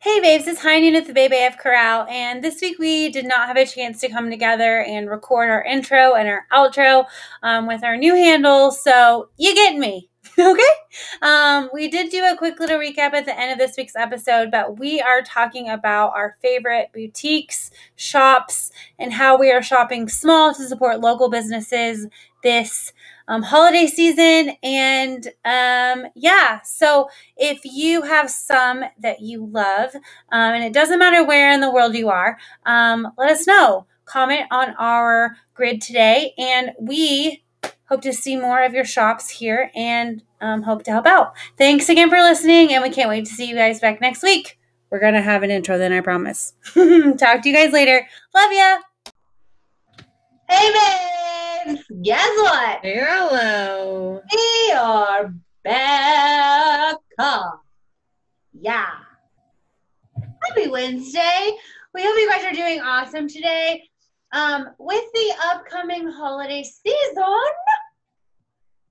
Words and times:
Hey 0.00 0.20
babes, 0.20 0.46
it's 0.46 0.62
High 0.62 0.78
Noon 0.78 0.94
at 0.94 1.08
the 1.08 1.12
Baby 1.12 1.38
AF 1.38 1.58
Corral, 1.58 2.06
and 2.08 2.44
this 2.44 2.60
week 2.60 2.78
we 2.78 3.08
did 3.08 3.26
not 3.26 3.48
have 3.48 3.56
a 3.56 3.66
chance 3.66 4.00
to 4.00 4.08
come 4.08 4.30
together 4.30 4.80
and 4.80 5.10
record 5.10 5.50
our 5.50 5.64
intro 5.64 6.14
and 6.14 6.28
our 6.28 6.46
outro 6.52 7.06
um, 7.42 7.66
with 7.66 7.82
our 7.82 7.96
new 7.96 8.14
handle, 8.14 8.70
so 8.70 9.28
you 9.38 9.56
get 9.56 9.76
me. 9.76 10.08
okay? 10.38 10.62
Um, 11.20 11.68
we 11.72 11.88
did 11.88 12.10
do 12.10 12.24
a 12.24 12.36
quick 12.36 12.60
little 12.60 12.78
recap 12.78 13.12
at 13.12 13.24
the 13.24 13.36
end 13.36 13.50
of 13.50 13.58
this 13.58 13.76
week's 13.76 13.96
episode, 13.96 14.52
but 14.52 14.78
we 14.78 15.00
are 15.00 15.20
talking 15.20 15.68
about 15.68 16.12
our 16.14 16.36
favorite 16.40 16.90
boutiques, 16.94 17.72
shops, 17.96 18.70
and 19.00 19.12
how 19.12 19.36
we 19.36 19.50
are 19.50 19.62
shopping 19.62 20.08
small 20.08 20.54
to 20.54 20.68
support 20.68 21.00
local 21.00 21.28
businesses 21.28 22.06
this 22.42 22.92
um, 23.28 23.42
holiday 23.42 23.86
season. 23.86 24.56
And 24.62 25.26
um, 25.44 26.06
yeah, 26.14 26.60
so 26.62 27.08
if 27.36 27.60
you 27.64 28.02
have 28.02 28.30
some 28.30 28.84
that 29.00 29.20
you 29.20 29.46
love, 29.46 29.94
um, 29.94 30.54
and 30.54 30.64
it 30.64 30.72
doesn't 30.72 30.98
matter 30.98 31.24
where 31.24 31.52
in 31.52 31.60
the 31.60 31.70
world 31.70 31.94
you 31.94 32.08
are, 32.08 32.38
um, 32.66 33.08
let 33.16 33.30
us 33.30 33.46
know. 33.46 33.86
Comment 34.04 34.46
on 34.50 34.74
our 34.78 35.36
grid 35.52 35.82
today, 35.82 36.32
and 36.38 36.72
we 36.80 37.44
hope 37.90 38.00
to 38.02 38.12
see 38.12 38.36
more 38.36 38.62
of 38.62 38.72
your 38.72 38.84
shops 38.84 39.28
here 39.28 39.70
and 39.74 40.22
um, 40.40 40.62
hope 40.62 40.82
to 40.84 40.90
help 40.90 41.06
out. 41.06 41.34
Thanks 41.58 41.90
again 41.90 42.08
for 42.08 42.16
listening, 42.16 42.72
and 42.72 42.82
we 42.82 42.90
can't 42.90 43.10
wait 43.10 43.26
to 43.26 43.32
see 43.32 43.46
you 43.46 43.54
guys 43.54 43.80
back 43.80 44.00
next 44.00 44.22
week. 44.22 44.58
We're 44.90 45.00
going 45.00 45.14
to 45.14 45.20
have 45.20 45.42
an 45.42 45.50
intro 45.50 45.76
then, 45.76 45.92
I 45.92 46.00
promise. 46.00 46.54
Talk 46.74 47.42
to 47.42 47.48
you 47.48 47.54
guys 47.54 47.72
later. 47.72 48.06
Love 48.34 48.52
ya. 48.52 48.87
Hey, 50.50 50.72
babes! 51.66 51.84
Guess 52.02 52.30
what? 52.38 52.80
Hello. 52.82 54.22
We 54.32 54.72
are 54.72 55.34
back. 55.62 56.96
Yeah. 58.54 58.86
Happy 60.16 60.68
Wednesday. 60.68 61.50
We 61.92 62.02
hope 62.02 62.14
you 62.16 62.30
guys 62.30 62.46
are 62.46 62.54
doing 62.54 62.80
awesome 62.80 63.28
today. 63.28 63.82
Um, 64.32 64.70
with 64.78 65.04
the 65.12 65.32
upcoming 65.52 66.08
holiday 66.08 66.62
season, 66.62 67.24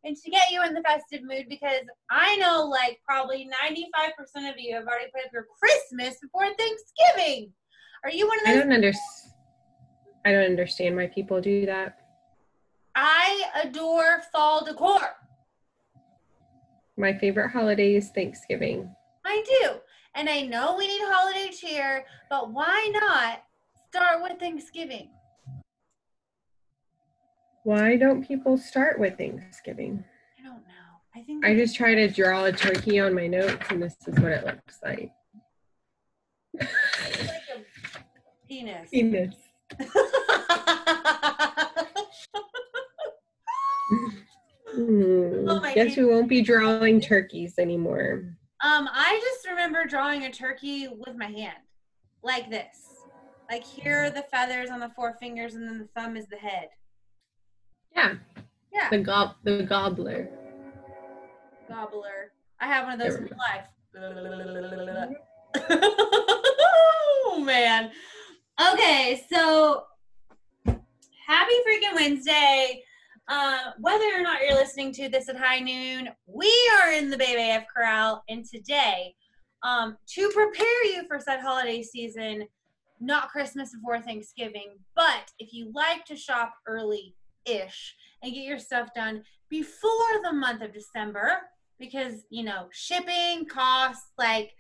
and 0.04 0.16
to 0.16 0.30
get 0.30 0.52
you 0.52 0.64
in 0.64 0.76
the 0.76 0.82
festive 0.82 1.24
mood, 1.24 1.46
because 1.50 1.82
I 2.12 2.36
know 2.36 2.66
like 2.66 3.00
probably 3.04 3.50
95% 3.66 4.50
of 4.52 4.60
you 4.60 4.76
have 4.76 4.86
already 4.86 5.10
put 5.12 5.26
up 5.26 5.34
your 5.34 5.48
Christmas 5.60 6.20
before 6.22 6.46
Thanksgiving. 6.56 7.52
Are 8.04 8.12
you 8.12 8.28
one 8.28 8.38
of 8.42 8.46
those? 8.46 8.56
I 8.56 8.60
don't 8.60 8.74
understand. 8.74 9.27
I 10.28 10.34
don't 10.34 10.44
understand 10.44 10.98
why 10.98 11.08
people 11.08 11.40
do 11.40 11.66
that. 11.68 12.00
I 12.94 13.44
adore 13.64 14.24
fall 14.34 14.66
decor. 14.66 15.16
My 16.98 17.18
favorite 17.18 17.52
holiday 17.52 17.96
is 17.96 18.10
Thanksgiving. 18.10 18.94
I 19.24 19.42
do. 19.48 19.76
And 20.16 20.28
I 20.28 20.42
know 20.42 20.76
we 20.76 20.86
need 20.86 21.00
holiday 21.06 21.50
cheer, 21.50 22.06
but 22.30 22.52
why 22.52 22.92
not 22.94 23.44
start 23.88 24.22
with 24.22 24.38
Thanksgiving? 24.38 25.12
Why 27.64 27.96
don't 27.96 28.28
people 28.28 28.58
start 28.58 29.00
with 29.00 29.18
Thanksgiving? 29.18 30.04
I 30.38 30.44
don't 30.44 30.56
know. 30.56 30.90
I 31.16 31.22
think 31.22 31.46
I 31.46 31.56
just 31.56 31.74
try 31.74 31.96
to 31.96 32.10
draw 32.10 32.44
a 32.44 32.52
turkey 32.52 33.00
on 33.00 33.14
my 33.14 33.28
notes, 33.28 33.66
and 33.70 33.82
this 33.82 33.96
is 34.06 34.20
what 34.20 34.34
it 34.34 34.46
looks 34.46 34.80
like. 34.84 35.10
like 36.54 36.68
a 37.56 37.64
penis. 38.46 38.90
Penis. 38.90 39.36
Hmm. 44.74 45.46
Oh 45.50 45.60
my 45.62 45.74
Guess 45.74 45.96
we 45.98 46.06
won't 46.06 46.28
be 46.28 46.42
drawing 46.42 47.00
turkeys 47.00 47.58
anymore. 47.58 48.24
um, 48.64 48.90
I 48.92 49.20
just 49.24 49.48
remember 49.48 49.86
drawing 49.86 50.24
a 50.26 50.32
turkey 50.32 50.88
with 50.90 51.16
my 51.16 51.28
hand, 51.28 51.58
like 52.24 52.50
this. 52.50 53.06
Like 53.50 53.64
here 53.64 54.06
are 54.06 54.10
the 54.10 54.24
feathers 54.24 54.70
on 54.70 54.80
the 54.82 54.90
four 54.90 55.16
fingers, 55.20 55.56
and 55.56 55.66
then 55.68 55.80
the 55.80 55.88
thumb 56.00 56.18
is 56.18 56.28
the 56.28 56.36
head. 56.36 56.68
Yeah, 57.96 58.16
Yeah, 58.74 58.90
the 58.90 59.00
gob 59.00 59.36
the 59.44 59.64
gobbler. 59.64 60.30
gobbler. 61.70 62.32
I 62.60 62.68
have 62.68 62.86
one 62.86 62.94
of 62.94 63.00
those 63.00 63.16
in 63.16 63.24
we 63.24 63.30
life. 63.30 63.66
oh 67.30 67.42
man. 67.46 67.92
Okay, 68.60 69.22
so 69.32 69.84
happy 71.28 71.54
freaking 71.68 71.94
Wednesday. 71.94 72.82
Uh, 73.28 73.72
whether 73.80 74.06
or 74.16 74.24
not 74.24 74.42
you're 74.42 74.56
listening 74.58 74.92
to 74.94 75.10
this 75.10 75.30
at 75.30 75.38
high 75.38 75.60
noon, 75.60 76.10
we 76.26 76.52
are 76.82 76.92
in 76.92 77.12
the 77.12 77.18
Baby 77.20 77.52
AF 77.52 77.66
Corral, 77.72 78.24
and 78.30 78.44
today, 78.44 79.14
um, 79.62 79.96
to 80.08 80.32
prepare 80.34 80.86
you 80.86 81.04
for 81.08 81.20
said 81.20 81.40
holiday 81.40 81.84
season, 81.84 82.48
not 83.00 83.30
Christmas 83.30 83.76
before 83.76 84.02
Thanksgiving, 84.02 84.80
but 84.96 85.30
if 85.38 85.54
you 85.54 85.72
like 85.76 86.04
to 86.06 86.16
shop 86.16 86.52
early 86.66 87.14
ish 87.46 87.96
and 88.24 88.34
get 88.34 88.44
your 88.44 88.58
stuff 88.58 88.90
done 88.96 89.22
before 89.52 90.24
the 90.24 90.34
month 90.34 90.64
of 90.64 90.74
December, 90.74 91.42
because 91.78 92.26
you 92.32 92.44
know, 92.44 92.70
shipping 92.72 93.46
costs 93.46 94.14
like 94.18 94.56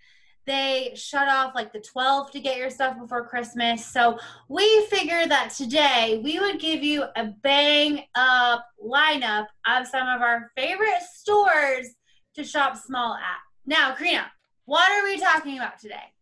they 0.47 0.93
shut 0.95 1.27
off 1.27 1.53
like 1.53 1.73
the 1.73 1.79
12th 1.79 2.31
to 2.31 2.39
get 2.39 2.57
your 2.57 2.69
stuff 2.69 2.97
before 2.97 3.27
Christmas. 3.27 3.85
So 3.85 4.17
we 4.47 4.85
figured 4.87 5.29
that 5.29 5.51
today 5.51 6.19
we 6.23 6.39
would 6.39 6.59
give 6.59 6.81
you 6.81 7.03
a 7.15 7.25
bang 7.43 8.05
up 8.15 8.65
lineup 8.83 9.47
of 9.67 9.85
some 9.85 10.07
of 10.07 10.21
our 10.21 10.51
favorite 10.55 11.03
stores 11.13 11.89
to 12.35 12.43
shop 12.43 12.77
small 12.77 13.13
at. 13.13 13.37
Now, 13.65 13.93
Karina, 13.93 14.31
what 14.65 14.89
are 14.91 15.03
we 15.03 15.19
talking 15.19 15.57
about 15.57 15.79
today? 15.79 16.13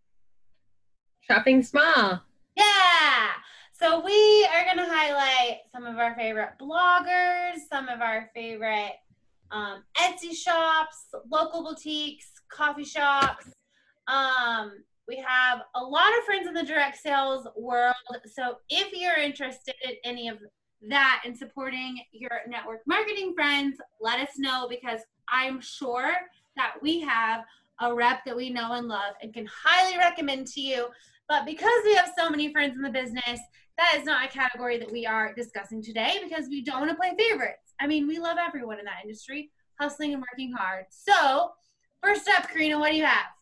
Shopping 1.22 1.64
small. 1.64 2.22
Yeah. 2.58 3.30
So 3.74 4.00
we 4.00 4.48
are 4.54 4.64
going 4.64 4.78
to 4.78 4.92
highlight 4.92 5.60
some 5.72 5.86
of 5.86 5.98
our 5.98 6.16
favorite 6.16 6.54
bloggers, 6.60 7.58
some 7.70 7.90
of 7.90 8.02
our 8.02 8.30
favorite 8.34 8.94
um, 9.52 9.84
Etsy 9.98 10.34
shops, 10.34 11.06
local 11.30 11.64
boutiques, 11.64 12.32
coffee 12.50 12.86
shops. 12.86 13.48
Um, 14.08 14.84
we 15.08 15.18
have 15.18 15.62
a 15.76 15.84
lot 15.84 16.18
of 16.18 16.24
friends 16.26 16.48
in 16.48 16.54
the 16.54 16.64
direct 16.64 16.98
sales 16.98 17.48
world. 17.56 17.94
So 18.26 18.58
if 18.70 18.92
you're 18.94 19.18
interested 19.18 19.76
in 19.84 19.94
any 20.04 20.28
of 20.28 20.40
that 20.90 21.24
and 21.26 21.38
supporting 21.38 22.00
your 22.12 22.42
network 22.48 22.82
marketing 22.88 23.34
friends, 23.36 23.78
let 24.02 24.20
us 24.20 24.38
know 24.38 24.68
because 24.70 25.02
I'm 25.30 25.62
sure 25.62 26.14
that 26.56 26.76
we 26.82 27.02
have 27.02 27.44
a 27.82 27.94
rep 27.94 28.24
that 28.26 28.36
we 28.36 28.50
know 28.50 28.74
and 28.74 28.88
love 28.88 29.14
and 29.22 29.34
can 29.34 29.48
highly 29.52 29.98
recommend 29.98 30.48
to 30.48 30.62
you. 30.62 30.88
But 31.28 31.46
because 31.46 31.82
we 31.84 31.96
have 31.96 32.12
so 32.18 32.30
many 32.30 32.52
friends 32.52 32.76
in 32.76 32.82
the 32.82 32.90
business, 32.90 33.40
that 33.78 33.96
is 33.98 34.06
not 34.06 34.26
a 34.26 34.30
category 34.30 34.78
that 34.78 34.92
we 34.92 35.06
are 35.06 35.34
discussing 35.34 35.82
today 35.82 36.20
because 36.24 36.48
we 36.48 36.64
don't 36.64 36.80
want 36.80 36.92
to 36.92 36.96
play 36.96 37.14
favorites. 37.18 37.74
I 37.80 37.88
mean, 37.88 38.08
we 38.08 38.20
love 38.20 38.38
everyone 38.40 38.80
in 38.80 38.86
that 38.86 39.04
industry, 39.04 39.52
hustling 39.80 40.14
and 40.14 40.24
working 40.32 40.54
hard. 40.54 40.86
So, 40.90 41.52
first 42.02 42.30
up, 42.30 42.48
Karina, 42.48 42.80
what 42.80 42.92
do 42.92 42.98
you 42.98 43.06
have? 43.06 43.35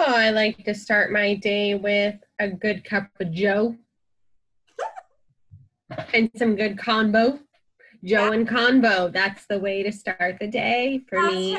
Oh, 0.00 0.14
I 0.14 0.30
like 0.30 0.64
to 0.64 0.76
start 0.76 1.10
my 1.10 1.34
day 1.34 1.74
with 1.74 2.14
a 2.38 2.48
good 2.48 2.84
cup 2.84 3.08
of 3.18 3.32
Joe 3.32 3.74
and 6.14 6.30
some 6.36 6.54
good 6.54 6.78
combo. 6.78 7.40
Joe 8.04 8.30
and 8.30 8.46
combo. 8.46 9.08
That's 9.08 9.44
the 9.46 9.58
way 9.58 9.82
to 9.82 9.90
start 9.90 10.36
the 10.38 10.46
day 10.46 11.00
for 11.08 11.20
me. 11.20 11.58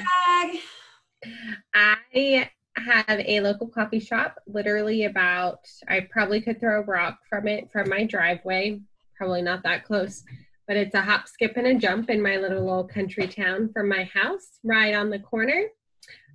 I 1.73 2.49
have 2.77 3.19
a 3.19 3.41
local 3.41 3.67
coffee 3.67 3.99
shop, 3.99 4.39
literally 4.47 5.03
about, 5.03 5.67
I 5.89 6.07
probably 6.09 6.39
could 6.39 6.61
throw 6.61 6.79
a 6.79 6.85
rock 6.85 7.19
from 7.29 7.45
it 7.45 7.69
from 7.73 7.89
my 7.89 8.05
driveway. 8.05 8.79
Probably 9.17 9.41
not 9.41 9.63
that 9.63 9.83
close, 9.83 10.23
but 10.65 10.77
it's 10.77 10.95
a 10.95 11.01
hop, 11.01 11.27
skip, 11.27 11.57
and 11.57 11.67
a 11.67 11.75
jump 11.75 12.09
in 12.09 12.21
my 12.21 12.37
little 12.37 12.69
old 12.69 12.89
country 12.89 13.27
town 13.27 13.69
from 13.73 13.89
my 13.89 14.09
house, 14.13 14.59
right 14.63 14.95
on 14.95 15.09
the 15.09 15.19
corner 15.19 15.65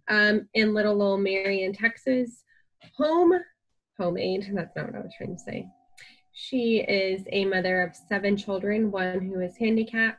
um, 0.08 0.48
in 0.54 0.74
little 0.74 1.00
old 1.02 1.20
Marion, 1.20 1.72
Texas. 1.72 2.44
Home, 2.96 3.32
homemade, 3.98 4.50
that's 4.52 4.76
not 4.76 4.86
what 4.86 4.96
I 4.96 5.00
was 5.00 5.14
trying 5.16 5.36
to 5.36 5.42
say. 5.42 5.66
She 6.32 6.80
is 6.80 7.22
a 7.30 7.44
mother 7.44 7.82
of 7.82 7.96
seven 8.08 8.36
children, 8.36 8.90
one 8.90 9.20
who 9.20 9.40
is 9.40 9.56
handicapped, 9.56 10.18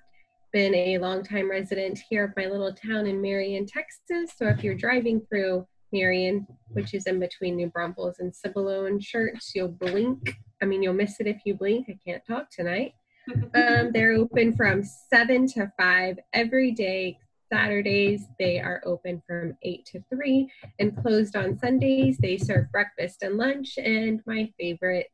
been 0.53 0.73
a 0.73 0.97
longtime 0.97 1.51
resident 1.51 1.99
here 2.09 2.23
of 2.23 2.33
my 2.37 2.45
little 2.45 2.73
town 2.73 3.05
in 3.05 3.21
Marion, 3.21 3.65
Texas. 3.65 4.31
So 4.37 4.47
if 4.47 4.63
you're 4.63 4.75
driving 4.75 5.21
through 5.29 5.67
Marion, 5.91 6.47
which 6.69 6.93
is 6.93 7.05
in 7.07 7.19
between 7.19 7.57
New 7.57 7.67
Braunfels 7.67 8.19
and 8.19 8.33
Cibolo 8.33 8.85
and 8.85 9.01
Schertz, 9.01 9.51
you'll 9.53 9.67
blink. 9.67 10.35
I 10.61 10.65
mean, 10.65 10.81
you'll 10.81 10.93
miss 10.93 11.19
it 11.19 11.27
if 11.27 11.41
you 11.45 11.55
blink. 11.55 11.87
I 11.89 11.97
can't 12.05 12.25
talk 12.25 12.49
tonight. 12.49 12.93
Um, 13.55 13.91
they're 13.91 14.11
open 14.11 14.55
from 14.55 14.83
7 14.83 15.47
to 15.53 15.71
5 15.79 16.19
every 16.33 16.71
day. 16.71 17.17
Saturdays, 17.51 18.25
they 18.39 18.59
are 18.59 18.81
open 18.85 19.21
from 19.27 19.55
8 19.61 19.85
to 19.87 20.03
3 20.09 20.51
and 20.79 20.95
closed 20.97 21.35
on 21.35 21.57
Sundays. 21.59 22.17
They 22.17 22.37
serve 22.37 22.71
breakfast 22.71 23.21
and 23.23 23.35
lunch 23.37 23.77
and 23.77 24.21
my 24.25 24.51
favorite 24.59 25.11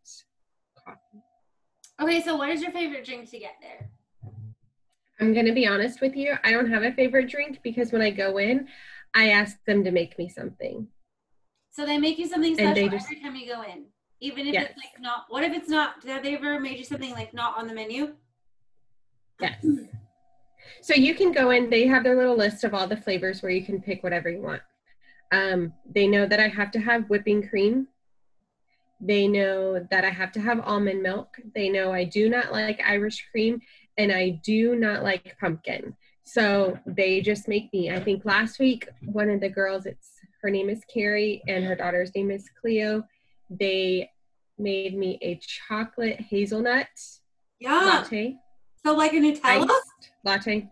coffee. 0.83 1.23
Okay, 2.01 2.21
so 2.21 2.35
what 2.35 2.49
is 2.49 2.61
your 2.61 2.71
favorite 2.71 3.05
drink 3.05 3.29
to 3.31 3.39
get 3.39 3.55
there? 3.61 3.89
I'm 5.19 5.33
going 5.33 5.45
to 5.45 5.51
be 5.53 5.67
honest 5.67 6.01
with 6.01 6.15
you. 6.15 6.33
I 6.43 6.51
don't 6.51 6.69
have 6.71 6.83
a 6.83 6.91
favorite 6.93 7.29
drink 7.29 7.59
because 7.63 7.91
when 7.91 8.01
I 8.01 8.09
go 8.09 8.37
in, 8.37 8.67
I 9.13 9.29
ask 9.31 9.57
them 9.65 9.83
to 9.83 9.91
make 9.91 10.17
me 10.17 10.29
something. 10.29 10.87
So 11.69 11.85
they 11.85 11.97
make 11.97 12.17
you 12.17 12.27
something 12.27 12.55
special 12.55 12.89
just- 12.89 13.05
every 13.11 13.21
time 13.21 13.35
you 13.35 13.45
go 13.47 13.61
in, 13.61 13.85
even 14.19 14.47
if 14.47 14.53
Yes. 14.53 14.69
it's 14.71 14.77
like 14.77 14.99
not. 14.99 15.25
What 15.29 15.43
if 15.43 15.53
it's 15.53 15.69
not? 15.69 16.03
Have 16.05 16.23
they 16.23 16.35
ever 16.35 16.59
made 16.59 16.77
you 16.79 16.85
something 16.85 17.11
like 17.11 17.33
not 17.33 17.57
on 17.57 17.67
the 17.67 17.73
menu? 17.73 18.15
Yes. 19.39 19.63
So 20.81 20.93
you 20.93 21.13
can 21.15 21.31
go 21.31 21.51
in, 21.51 21.69
they 21.69 21.87
have 21.87 22.03
their 22.03 22.15
little 22.15 22.35
list 22.35 22.63
of 22.63 22.73
all 22.73 22.87
the 22.87 22.97
flavors 22.97 23.41
where 23.41 23.51
you 23.51 23.63
can 23.63 23.81
pick 23.81 24.03
whatever 24.03 24.29
you 24.29 24.41
want. 24.41 24.61
Um, 25.31 25.73
they 25.89 26.07
know 26.07 26.25
that 26.25 26.39
I 26.39 26.47
have 26.47 26.71
to 26.71 26.79
have 26.79 27.09
whipping 27.09 27.47
cream. 27.47 27.87
They 28.99 29.27
know 29.27 29.85
that 29.89 30.05
I 30.05 30.09
have 30.09 30.31
to 30.33 30.41
have 30.41 30.59
almond 30.63 31.01
milk. 31.01 31.37
They 31.55 31.69
know 31.69 31.91
I 31.91 32.03
do 32.03 32.29
not 32.29 32.51
like 32.51 32.81
Irish 32.85 33.25
cream 33.31 33.61
and 33.97 34.11
I 34.11 34.41
do 34.43 34.75
not 34.75 35.03
like 35.03 35.35
pumpkin. 35.39 35.95
So 36.23 36.77
they 36.85 37.21
just 37.21 37.47
make 37.47 37.73
me. 37.73 37.89
I 37.89 37.99
think 37.99 38.25
last 38.25 38.59
week, 38.59 38.87
one 39.05 39.29
of 39.29 39.41
the 39.41 39.49
girls, 39.49 39.85
it's 39.85 40.09
her 40.41 40.49
name 40.49 40.69
is 40.69 40.81
Carrie 40.91 41.41
and 41.47 41.65
her 41.65 41.75
daughter's 41.75 42.13
name 42.15 42.31
is 42.31 42.49
Cleo. 42.59 43.03
They 43.49 44.09
made 44.57 44.95
me 44.97 45.17
a 45.21 45.39
chocolate 45.67 46.19
hazelnut 46.19 46.87
Yeah. 47.59 47.79
latte 47.79 48.37
So 48.85 48.93
like 48.95 49.13
a 49.13 49.17
Nutella. 49.17 49.67
Latte. 50.23 50.69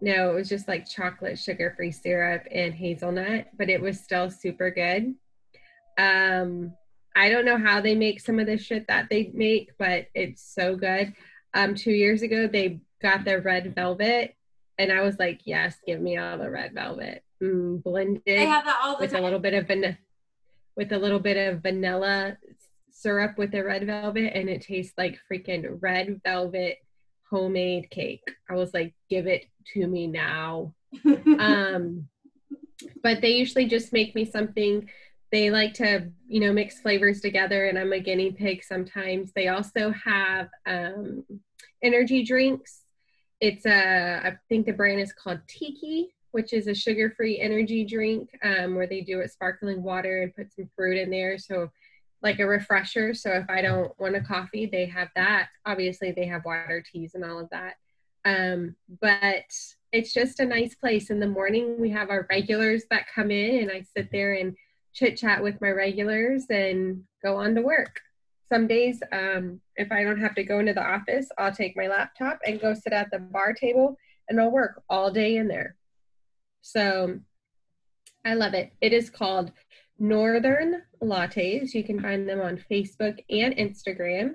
No, 0.00 0.32
it 0.32 0.34
was 0.34 0.48
just 0.48 0.66
like 0.66 0.88
chocolate 0.88 1.38
sugar 1.38 1.72
free 1.76 1.92
syrup 1.92 2.42
and 2.50 2.74
hazelnut, 2.74 3.46
but 3.56 3.70
it 3.70 3.80
was 3.80 4.00
still 4.00 4.30
super 4.30 4.70
good. 4.70 5.14
Um, 5.96 6.74
I 7.14 7.28
don't 7.28 7.44
know 7.44 7.58
how 7.58 7.80
they 7.80 7.94
make 7.94 8.20
some 8.20 8.38
of 8.38 8.46
the 8.46 8.58
shit 8.58 8.88
that 8.88 9.08
they 9.10 9.30
make, 9.34 9.70
but 9.78 10.06
it's 10.14 10.42
so 10.42 10.74
good. 10.74 11.12
Um, 11.54 11.74
two 11.74 11.92
years 11.92 12.22
ago, 12.22 12.48
they 12.48 12.80
got 13.00 13.24
the 13.24 13.40
red 13.40 13.74
velvet, 13.74 14.34
and 14.78 14.90
I 14.90 15.02
was 15.02 15.18
like, 15.18 15.42
yes, 15.44 15.76
give 15.86 16.00
me 16.00 16.16
all 16.16 16.38
the 16.38 16.50
red 16.50 16.72
velvet. 16.74 17.22
Mm, 17.42 17.82
blended 17.82 18.22
They 18.24 18.46
have 18.46 18.64
that 18.64 18.80
all 18.82 18.96
the 18.96 19.02
with 19.02 19.14
a 19.14 19.20
little 19.20 19.40
bit 19.40 19.54
of 19.54 19.66
vanilla 19.66 19.98
with 20.76 20.92
a 20.92 20.98
little 20.98 21.18
bit 21.18 21.36
of 21.36 21.62
vanilla 21.62 22.38
syrup 22.90 23.36
with 23.36 23.50
the 23.50 23.64
red 23.64 23.84
velvet 23.84 24.32
and 24.34 24.48
it 24.48 24.62
tastes 24.62 24.94
like 24.96 25.18
freaking 25.30 25.78
red 25.80 26.20
velvet 26.24 26.78
homemade 27.32 27.90
cake. 27.90 28.22
I 28.48 28.54
was 28.54 28.72
like 28.72 28.94
give 29.10 29.26
it 29.26 29.46
to 29.74 29.86
me 29.86 30.06
now. 30.06 30.74
Um 31.04 32.08
but 33.02 33.20
they 33.20 33.30
usually 33.30 33.66
just 33.66 33.92
make 33.92 34.14
me 34.14 34.24
something. 34.24 34.88
They 35.32 35.50
like 35.50 35.74
to 35.74 36.10
you 36.28 36.40
know 36.40 36.52
mix 36.52 36.80
flavors 36.80 37.20
together 37.20 37.66
and 37.66 37.78
i'm 37.78 37.92
a 37.92 38.00
guinea 38.00 38.32
pig 38.32 38.62
sometimes. 38.62 39.32
They 39.32 39.48
also 39.48 39.92
have 39.92 40.48
um 40.66 41.24
energy 41.82 42.22
drinks. 42.22 42.82
It's 43.40 43.66
a 43.66 44.20
i 44.24 44.36
think 44.48 44.66
the 44.66 44.72
brand 44.72 45.00
is 45.00 45.12
called 45.12 45.40
tiki 45.48 46.12
which 46.32 46.52
is 46.52 46.66
a 46.66 46.74
sugar-free 46.74 47.38
energy 47.40 47.84
drink 47.84 48.30
um, 48.42 48.74
where 48.74 48.86
they 48.86 49.02
do 49.02 49.20
it 49.20 49.30
sparkling 49.30 49.82
water 49.82 50.22
and 50.22 50.34
put 50.34 50.52
some 50.52 50.68
fruit 50.74 50.98
in 50.98 51.10
there. 51.10 51.38
So 51.38 51.70
like 52.22 52.38
a 52.38 52.46
refresher. 52.46 53.14
So 53.14 53.30
if 53.30 53.48
i 53.48 53.60
don't 53.60 53.98
want 53.98 54.16
a 54.16 54.20
coffee 54.20 54.66
they 54.66 54.86
have 54.86 55.08
that. 55.16 55.48
Obviously 55.66 56.12
they 56.12 56.26
have 56.26 56.44
water 56.44 56.82
teas 56.92 57.14
and 57.14 57.24
all 57.24 57.38
of 57.38 57.50
that. 57.50 57.74
Um, 58.24 58.76
but 59.00 59.44
it's 59.92 60.12
just 60.12 60.40
a 60.40 60.46
nice 60.46 60.74
place. 60.74 61.10
In 61.10 61.20
the 61.20 61.26
morning 61.26 61.80
we 61.80 61.90
have 61.90 62.10
our 62.10 62.26
regulars 62.30 62.84
that 62.90 63.06
come 63.12 63.30
in 63.30 63.62
and 63.62 63.70
i 63.70 63.84
sit 63.96 64.10
there 64.12 64.34
and 64.34 64.56
chit 64.94 65.16
chat 65.16 65.42
with 65.42 65.60
my 65.60 65.70
regulars 65.70 66.44
and 66.50 67.02
go 67.22 67.36
on 67.36 67.54
to 67.54 67.62
work. 67.62 68.00
Some 68.52 68.66
days 68.66 69.02
um, 69.12 69.60
if 69.76 69.90
i 69.90 70.02
don't 70.04 70.20
have 70.20 70.34
to 70.36 70.44
go 70.44 70.58
into 70.60 70.74
the 70.74 70.86
office 70.86 71.28
i'll 71.38 71.52
take 71.52 71.76
my 71.76 71.88
laptop 71.88 72.38
and 72.46 72.60
go 72.60 72.74
sit 72.74 72.92
at 72.92 73.10
the 73.10 73.18
bar 73.18 73.52
table 73.52 73.96
and 74.28 74.40
i'll 74.40 74.50
work 74.50 74.82
all 74.88 75.10
day 75.10 75.36
in 75.36 75.48
there. 75.48 75.76
So 76.60 77.18
i 78.24 78.34
love 78.34 78.54
it. 78.54 78.72
It 78.80 78.92
is 78.92 79.10
called 79.10 79.50
northern 79.98 80.82
lattes 81.02 81.74
you 81.74 81.84
can 81.84 82.00
find 82.00 82.28
them 82.28 82.40
on 82.40 82.62
facebook 82.70 83.18
and 83.30 83.54
instagram 83.56 84.34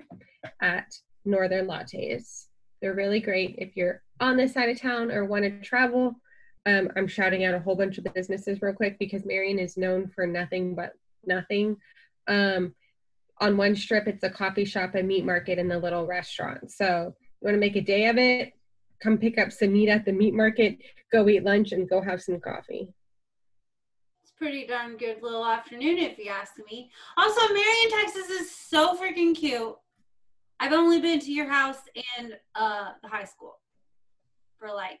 at 0.62 0.86
northern 1.24 1.66
lattes 1.66 2.46
they're 2.80 2.94
really 2.94 3.20
great 3.20 3.56
if 3.58 3.76
you're 3.76 4.02
on 4.20 4.36
this 4.36 4.54
side 4.54 4.68
of 4.68 4.80
town 4.80 5.10
or 5.10 5.24
want 5.24 5.44
to 5.44 5.60
travel. 5.60 6.14
Um, 6.66 6.90
I'm 6.96 7.06
shouting 7.06 7.44
out 7.44 7.54
a 7.54 7.60
whole 7.60 7.76
bunch 7.76 7.98
of 7.98 8.06
businesses 8.14 8.60
real 8.60 8.74
quick 8.74 8.98
because 8.98 9.24
Marion 9.24 9.58
is 9.58 9.76
known 9.76 10.08
for 10.08 10.26
nothing 10.26 10.74
but 10.74 10.92
nothing. 11.24 11.76
Um, 12.26 12.74
on 13.40 13.56
one 13.56 13.76
strip, 13.76 14.06
it's 14.06 14.24
a 14.24 14.30
coffee 14.30 14.64
shop, 14.64 14.94
a 14.94 15.02
meat 15.02 15.24
market, 15.24 15.58
and 15.58 15.72
a 15.72 15.78
little 15.78 16.06
restaurant. 16.06 16.70
So 16.70 17.14
you 17.40 17.44
want 17.44 17.54
to 17.54 17.60
make 17.60 17.76
a 17.76 17.80
day 17.80 18.08
of 18.08 18.18
it? 18.18 18.52
Come 19.00 19.18
pick 19.18 19.38
up 19.38 19.52
some 19.52 19.72
meat 19.72 19.88
at 19.88 20.04
the 20.04 20.12
meat 20.12 20.34
market, 20.34 20.78
go 21.12 21.28
eat 21.28 21.44
lunch, 21.44 21.70
and 21.70 21.88
go 21.88 22.02
have 22.02 22.20
some 22.20 22.40
coffee. 22.40 22.92
Pretty 24.38 24.66
darn 24.68 24.96
good 24.96 25.20
little 25.20 25.44
afternoon, 25.44 25.98
if 25.98 26.16
you 26.16 26.30
ask 26.30 26.52
me. 26.70 26.92
Also, 27.16 27.40
Marion, 27.52 27.90
Texas 27.90 28.30
is 28.30 28.54
so 28.54 28.96
freaking 28.96 29.34
cute. 29.34 29.74
I've 30.60 30.72
only 30.72 31.00
been 31.00 31.18
to 31.20 31.32
your 31.32 31.48
house 31.48 31.78
and 32.18 32.36
uh, 32.54 32.90
the 33.02 33.08
high 33.08 33.24
school 33.24 33.56
for 34.58 34.72
like 34.72 35.00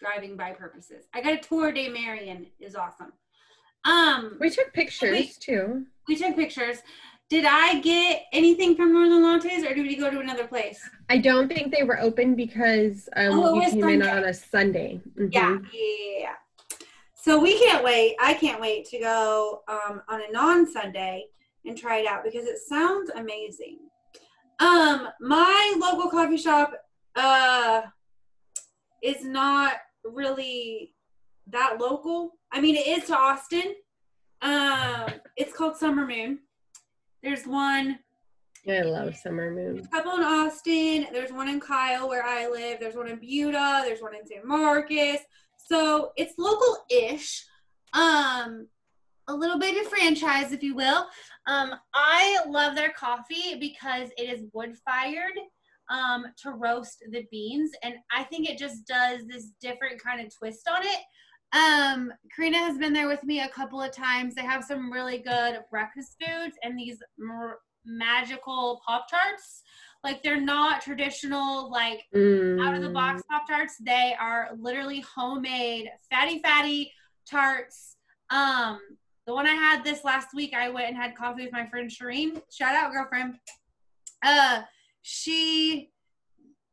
driving 0.00 0.36
by 0.36 0.52
purposes. 0.52 1.04
I 1.14 1.20
got 1.20 1.34
a 1.34 1.36
tour 1.36 1.70
day. 1.70 1.88
Marion 1.88 2.46
is 2.58 2.74
awesome. 2.74 3.12
Um, 3.84 4.38
We 4.40 4.50
took 4.50 4.72
pictures 4.72 5.36
too. 5.36 5.86
we 6.08 6.16
took 6.16 6.34
pictures. 6.34 6.78
Did 7.30 7.44
I 7.46 7.80
get 7.80 8.24
anything 8.32 8.74
from 8.74 8.92
Northern 8.92 9.22
Lattes, 9.22 9.68
or 9.68 9.72
did 9.74 9.86
we 9.86 9.94
go 9.96 10.10
to 10.10 10.18
another 10.18 10.46
place? 10.48 10.80
I 11.08 11.18
don't 11.18 11.48
think 11.48 11.72
they 11.72 11.84
were 11.84 12.00
open 12.00 12.34
because 12.34 13.08
um, 13.16 13.34
Oh, 13.34 13.54
was 13.54 13.70
came 13.70 13.88
in 13.88 14.02
on 14.02 14.24
a 14.24 14.34
Sunday. 14.34 15.00
Mhm. 15.16 15.32
Yeah, 15.32 15.58
yeah, 15.72 16.18
yeah. 16.18 16.34
So 17.24 17.38
we 17.38 17.58
can't 17.58 17.82
wait. 17.82 18.16
I 18.20 18.34
can't 18.34 18.60
wait 18.60 18.84
to 18.90 18.98
go 18.98 19.62
um, 19.66 20.02
on 20.10 20.20
a 20.20 20.30
non-Sunday 20.30 21.24
and 21.64 21.74
try 21.74 22.00
it 22.00 22.06
out 22.06 22.22
because 22.22 22.44
it 22.44 22.58
sounds 22.58 23.08
amazing. 23.16 23.78
Um, 24.60 25.08
my 25.22 25.74
local 25.78 26.10
coffee 26.10 26.36
shop 26.36 26.74
uh 27.16 27.80
is 29.02 29.24
not 29.24 29.76
really 30.04 30.92
that 31.46 31.78
local. 31.80 32.32
I 32.52 32.60
mean, 32.60 32.76
it 32.76 32.86
is 32.86 33.04
to 33.04 33.16
Austin. 33.16 33.74
Um, 34.42 35.06
it's 35.38 35.56
called 35.56 35.78
Summer 35.78 36.06
Moon. 36.06 36.40
There's 37.22 37.46
one 37.46 38.00
I 38.68 38.82
love 38.82 39.16
Summer 39.16 39.50
Moon. 39.50 39.78
a 39.78 39.88
couple 39.88 40.12
in 40.12 40.22
Austin. 40.22 41.06
There's 41.10 41.32
one 41.32 41.48
in 41.48 41.58
Kyle 41.58 42.06
where 42.06 42.22
I 42.22 42.48
live. 42.48 42.80
There's 42.80 42.96
one 42.96 43.08
in 43.08 43.16
Buda. 43.16 43.80
There's 43.86 44.02
one 44.02 44.14
in 44.14 44.26
San 44.26 44.46
Marcos. 44.46 45.20
So 45.64 46.12
it's 46.16 46.34
local-ish. 46.38 47.44
Um, 47.92 48.68
a 49.28 49.34
little 49.34 49.58
bit 49.58 49.80
of 49.80 49.90
franchise, 49.90 50.52
if 50.52 50.62
you 50.62 50.74
will. 50.74 51.06
Um, 51.46 51.74
I 51.94 52.40
love 52.48 52.74
their 52.74 52.90
coffee 52.90 53.56
because 53.58 54.10
it 54.18 54.28
is 54.28 54.44
wood-fired 54.52 55.32
um, 55.88 56.26
to 56.42 56.50
roast 56.50 57.04
the 57.10 57.26
beans, 57.30 57.70
and 57.82 57.94
I 58.10 58.24
think 58.24 58.48
it 58.48 58.58
just 58.58 58.86
does 58.86 59.26
this 59.26 59.52
different 59.60 60.02
kind 60.02 60.20
of 60.20 60.34
twist 60.34 60.68
on 60.68 60.82
it. 60.82 61.00
Um, 61.54 62.12
Karina 62.34 62.58
has 62.58 62.78
been 62.78 62.92
there 62.92 63.08
with 63.08 63.22
me 63.22 63.40
a 63.40 63.48
couple 63.48 63.80
of 63.80 63.92
times. 63.92 64.34
They 64.34 64.42
have 64.42 64.64
some 64.64 64.92
really 64.92 65.18
good 65.18 65.60
breakfast 65.70 66.16
foods 66.20 66.56
and 66.62 66.78
these 66.78 66.98
magical 67.84 68.80
pop 68.86 69.08
tarts. 69.10 69.62
Like 70.02 70.22
they're 70.22 70.40
not 70.40 70.82
traditional, 70.82 71.70
like 71.70 72.00
out 72.14 72.74
of 72.74 72.82
the 72.82 72.88
Mm. 72.90 72.94
box 72.94 73.22
pop 73.30 73.46
tarts. 73.48 73.76
They 73.78 74.14
are 74.18 74.50
literally 74.58 75.00
homemade, 75.00 75.90
fatty, 76.10 76.40
fatty 76.42 76.92
tarts. 77.28 77.96
Um, 78.30 78.80
the 79.26 79.32
one 79.34 79.46
I 79.46 79.54
had 79.54 79.82
this 79.82 80.04
last 80.04 80.34
week, 80.34 80.52
I 80.54 80.68
went 80.68 80.88
and 80.88 80.96
had 80.96 81.16
coffee 81.16 81.44
with 81.44 81.52
my 81.52 81.64
friend 81.66 81.90
Shireen. 81.90 82.42
Shout 82.52 82.74
out, 82.74 82.92
girlfriend. 82.92 83.38
Uh, 84.22 84.62
she 85.00 85.90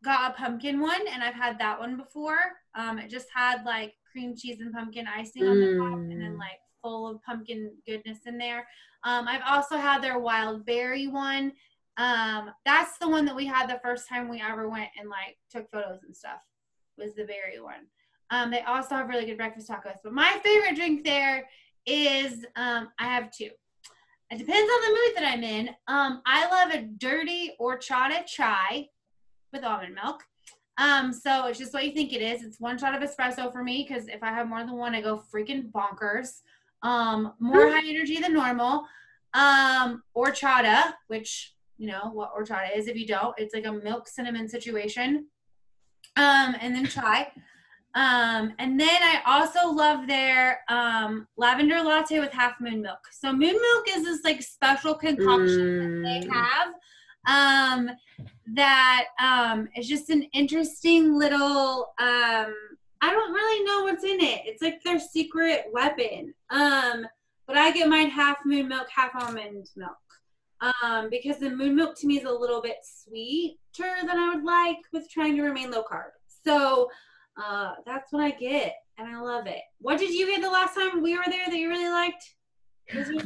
got 0.03 0.31
a 0.31 0.33
pumpkin 0.33 0.79
one, 0.81 1.07
and 1.07 1.23
I've 1.23 1.33
had 1.35 1.57
that 1.59 1.79
one 1.79 1.95
before. 1.95 2.37
Um, 2.75 2.97
it 2.99 3.09
just 3.09 3.27
had 3.33 3.63
like 3.65 3.93
cream 4.11 4.35
cheese 4.35 4.59
and 4.59 4.73
pumpkin 4.73 5.07
icing 5.07 5.47
on 5.47 5.59
the 5.59 5.77
top, 5.77 5.93
and 5.99 6.21
then 6.21 6.33
Mm. 6.35 6.39
like 6.39 6.59
full 6.81 7.07
of 7.07 7.21
pumpkin 7.23 7.77
goodness 7.85 8.25
in 8.25 8.37
there. 8.37 8.67
Um, 9.03 9.27
I've 9.27 9.41
also 9.47 9.77
had 9.77 10.01
their 10.01 10.19
wild 10.19 10.65
berry 10.65 11.07
one. 11.07 11.53
Um, 11.97 12.51
that's 12.65 12.97
the 12.99 13.09
one 13.09 13.25
that 13.25 13.35
we 13.35 13.45
had 13.45 13.67
the 13.67 13.79
first 13.83 14.07
time 14.07 14.29
we 14.29 14.41
ever 14.41 14.69
went 14.69 14.89
and 14.99 15.09
like 15.09 15.37
took 15.49 15.69
photos 15.71 16.03
and 16.03 16.15
stuff. 16.15 16.39
Was 16.97 17.15
the 17.15 17.23
berry 17.23 17.59
one. 17.59 17.87
Um, 18.29 18.51
they 18.51 18.61
also 18.61 18.95
have 18.95 19.09
really 19.09 19.25
good 19.25 19.37
breakfast 19.37 19.69
tacos. 19.69 19.97
But 20.03 20.13
my 20.13 20.39
favorite 20.43 20.75
drink 20.75 21.03
there 21.03 21.47
is 21.85 22.45
um, 22.55 22.89
I 22.99 23.05
have 23.05 23.31
two. 23.31 23.49
It 24.29 24.37
depends 24.37 24.71
on 24.71 24.81
the 24.81 24.87
mood 24.87 25.15
that 25.15 25.33
I'm 25.33 25.43
in. 25.43 25.69
Um, 25.87 26.21
I 26.25 26.47
love 26.49 26.73
a 26.73 26.83
dirty 26.83 27.51
horchata 27.59 28.25
chai 28.25 28.87
with 29.51 29.63
almond 29.63 29.95
milk. 29.95 30.23
Um, 30.77 31.11
so 31.11 31.47
it's 31.47 31.59
just 31.59 31.73
what 31.73 31.85
you 31.85 31.91
think 31.91 32.13
it 32.13 32.21
is. 32.21 32.41
It's 32.43 32.59
one 32.59 32.77
shot 32.77 32.95
of 32.95 33.07
espresso 33.07 33.51
for 33.51 33.63
me 33.63 33.85
because 33.87 34.07
if 34.07 34.23
I 34.23 34.29
have 34.29 34.47
more 34.47 34.59
than 34.59 34.77
one, 34.77 34.95
I 34.95 35.01
go 35.01 35.21
freaking 35.33 35.69
bonkers. 35.71 36.41
Um, 36.83 37.33
more 37.39 37.69
high 37.69 37.87
energy 37.87 38.17
than 38.19 38.33
normal. 38.33 38.85
Um, 39.33 40.03
horchata, 40.15 40.93
which 41.07 41.53
you 41.77 41.87
know 41.87 42.09
what 42.13 42.31
horchata 42.35 42.75
is. 42.75 42.87
If 42.87 42.95
you 42.95 43.07
don't, 43.07 43.33
it's 43.37 43.53
like 43.53 43.65
a 43.65 43.71
milk 43.71 44.07
cinnamon 44.07 44.47
situation. 44.49 45.27
Um, 46.17 46.55
and 46.59 46.75
then 46.75 46.85
chai. 46.85 47.31
Um, 47.93 48.53
and 48.59 48.79
then 48.79 49.01
I 49.01 49.21
also 49.25 49.69
love 49.69 50.07
their 50.07 50.61
um, 50.69 51.27
lavender 51.37 51.81
latte 51.81 52.19
with 52.19 52.31
half 52.31 52.59
moon 52.61 52.81
milk. 52.81 52.99
So 53.11 53.31
moon 53.31 53.53
milk 53.53 53.85
is 53.89 54.03
this 54.03 54.23
like 54.23 54.41
special 54.41 54.93
concoction 54.95 56.03
that 56.03 56.21
they 56.21 56.27
Mm. 56.27 56.33
have 56.33 56.73
um, 57.27 57.91
that 58.53 59.05
um, 59.21 59.67
is 59.75 59.87
just 59.87 60.09
an 60.09 60.23
interesting 60.33 61.13
little. 61.17 61.93
Um, 61.99 62.53
I 63.01 63.11
don't 63.11 63.33
really 63.33 63.63
know 63.65 63.83
what's 63.83 64.03
in 64.03 64.19
it. 64.21 64.41
It's 64.45 64.61
like 64.61 64.83
their 64.83 64.99
secret 64.99 65.65
weapon. 65.71 66.33
Um, 66.49 67.07
but 67.47 67.57
I 67.57 67.71
get 67.71 67.89
mine 67.89 68.09
half 68.09 68.37
moon 68.45 68.67
milk, 68.67 68.87
half 68.95 69.11
almond 69.15 69.67
milk. 69.75 69.97
Um, 70.83 71.09
because 71.09 71.39
the 71.39 71.49
moon 71.49 71.75
milk 71.75 71.97
to 71.99 72.07
me 72.07 72.19
is 72.19 72.25
a 72.25 72.31
little 72.31 72.61
bit 72.61 72.77
sweeter 72.83 73.57
than 74.05 74.17
I 74.17 74.33
would 74.35 74.43
like 74.43 74.77
with 74.93 75.09
trying 75.09 75.35
to 75.35 75.41
remain 75.41 75.71
low 75.71 75.83
carb. 75.83 76.11
So 76.45 76.89
uh, 77.35 77.73
that's 77.85 78.11
what 78.13 78.23
I 78.23 78.31
get, 78.31 78.75
and 78.97 79.07
I 79.07 79.19
love 79.19 79.47
it. 79.47 79.61
What 79.79 79.97
did 79.97 80.13
you 80.13 80.27
get 80.27 80.41
the 80.41 80.49
last 80.49 80.75
time 80.75 81.01
we 81.01 81.17
were 81.17 81.23
there 81.25 81.47
that 81.47 81.57
you 81.57 81.69
really 81.69 81.89
liked? 81.89 82.35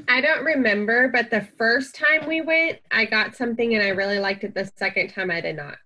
I 0.07 0.21
don't 0.21 0.45
remember, 0.45 1.09
but 1.09 1.29
the 1.29 1.47
first 1.57 1.95
time 1.95 2.27
we 2.27 2.41
went, 2.41 2.79
I 2.91 3.05
got 3.05 3.35
something 3.35 3.73
and 3.73 3.83
I 3.83 3.89
really 3.89 4.19
liked 4.19 4.43
it. 4.43 4.53
The 4.53 4.71
second 4.77 5.09
time, 5.09 5.31
I 5.31 5.41
did 5.41 5.57
not. 5.57 5.77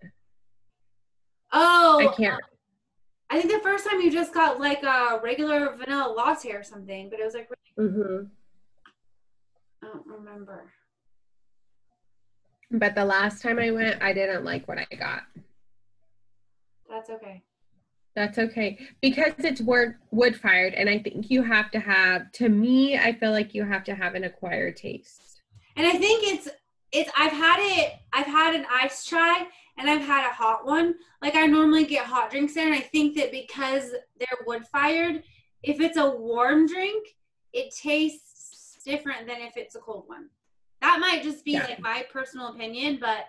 Oh, 1.52 2.00
I 2.00 2.16
can't. 2.16 2.42
I 3.30 3.40
think 3.40 3.52
the 3.52 3.60
first 3.60 3.88
time 3.88 4.02
you 4.02 4.12
just 4.12 4.34
got 4.34 4.60
like 4.60 4.84
a 4.84 5.20
regular 5.24 5.76
vanilla 5.76 6.12
latte 6.12 6.52
or 6.52 6.64
something, 6.64 7.10
but 7.10 7.20
it 7.20 7.26
was 7.26 7.36
like 7.36 7.50
really, 7.78 7.90
Mm-hmm. 7.92 8.26
I 9.84 9.88
don't 9.88 10.08
remember. 10.08 10.72
But 12.72 12.96
the 12.96 13.06
last 13.06 13.42
time 13.42 13.60
I 13.60 13.72
went, 13.72 14.02
I 14.02 14.14
didn't 14.14 14.44
like 14.44 14.68
what 14.68 14.78
I 14.78 14.96
got. 14.96 15.24
That's 16.90 17.10
okay. 17.10 17.44
That's 18.16 18.38
okay 18.38 18.80
because 19.02 19.34
it's 19.38 19.62
wood 19.62 19.96
wood 20.12 20.36
fired, 20.36 20.74
and 20.74 20.90
I 20.90 21.00
think 21.00 21.30
you 21.30 21.44
have 21.44 21.72
to 21.72 21.80
have. 21.80 22.32
To 22.34 22.50
me, 22.50 22.98
I 22.98 23.14
feel 23.14 23.32
like 23.32 23.54
you 23.54 23.64
have 23.64 23.84
to 23.86 23.96
have 23.96 24.16
an 24.16 24.24
acquired 24.24 24.76
taste. 24.76 25.42
And 25.78 25.86
I 25.88 25.92
think 25.92 26.24
it's 26.28 26.50
it's 26.92 27.10
I've 27.16 27.32
had 27.32 27.60
it 27.60 27.94
I've 28.12 28.26
had 28.26 28.56
an 28.56 28.66
iced 28.72 29.08
chai 29.08 29.48
and 29.80 29.90
I've 29.90 30.02
had 30.06 30.30
a 30.30 30.34
hot 30.34 30.66
one. 30.66 30.96
Like 31.22 31.36
I 31.36 31.46
normally 31.48 31.86
get 31.86 32.06
hot 32.06 32.30
drinks 32.30 32.54
there 32.54 32.66
and 32.68 32.76
I 32.76 32.82
think 32.82 33.16
that 33.18 33.32
because 33.32 33.92
they're 34.20 34.46
wood 34.46 34.68
fired, 34.72 35.24
if 35.64 35.80
it's 35.80 35.98
a 35.98 36.10
warm 36.10 36.68
drink, 36.68 37.08
it 37.54 37.74
tastes 37.74 38.78
different 38.86 39.26
than 39.28 39.38
if 39.42 39.56
it's 39.58 39.76
a 39.76 39.80
cold 39.80 40.04
one. 40.08 40.30
That 40.82 41.00
might 41.00 41.24
just 41.24 41.44
be 41.46 41.54
Yeah. 41.54 41.64
like 41.66 41.80
my 41.80 42.06
personal 42.12 42.48
opinion, 42.50 43.00
but 43.02 43.26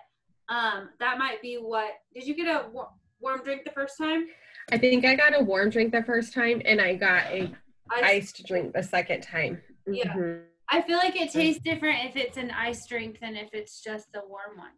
um 0.49 0.89
that 0.99 1.17
might 1.17 1.41
be 1.41 1.55
what 1.55 1.91
Did 2.13 2.27
you 2.27 2.35
get 2.35 2.47
a 2.47 2.67
wa- 2.69 2.89
warm 3.19 3.41
drink 3.43 3.63
the 3.63 3.71
first 3.71 3.97
time? 3.97 4.27
I 4.71 4.77
think 4.77 5.05
I 5.05 5.15
got 5.15 5.39
a 5.39 5.43
warm 5.43 5.69
drink 5.69 5.91
the 5.91 6.03
first 6.03 6.33
time, 6.33 6.61
and 6.65 6.79
I 6.81 6.95
got 6.95 7.25
a 7.31 7.51
Iced- 7.89 8.03
iced 8.03 8.45
drink 8.45 8.73
the 8.73 8.83
second 8.83 9.21
time. 9.21 9.61
Yeah. 9.87 10.13
Mhm. 10.13 10.45
I 10.69 10.81
feel 10.81 10.97
like 10.97 11.19
it 11.19 11.31
tastes 11.31 11.61
different 11.61 12.05
if 12.05 12.15
it's 12.15 12.37
an 12.37 12.51
iced 12.51 12.87
drink 12.87 13.19
than 13.19 13.35
if 13.35 13.53
it's 13.53 13.81
just 13.83 14.09
a 14.15 14.21
warm 14.25 14.57
one. 14.57 14.71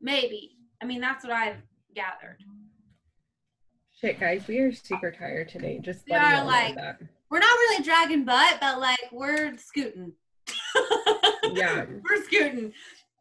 Maybe. 0.00 0.56
I 0.80 0.86
mean, 0.86 1.00
that's 1.00 1.24
what 1.24 1.32
I've 1.32 1.56
gathered. 1.94 2.38
Shit, 4.00 4.20
guys, 4.20 4.46
we 4.46 4.58
are 4.60 4.72
super 4.72 5.10
tired 5.10 5.48
today. 5.48 5.80
Just 5.82 6.06
We 6.08 6.14
are, 6.14 6.44
like-. 6.44 6.76
We're 7.30 7.40
not 7.40 7.58
really 7.58 7.82
dragging 7.84 8.24
butt, 8.24 8.58
but 8.60 8.80
like 8.80 9.08
we're 9.12 9.56
scooting. 9.58 10.12
Yeah. 11.52 11.86
we're 11.88 12.22
scooting. 12.24 12.72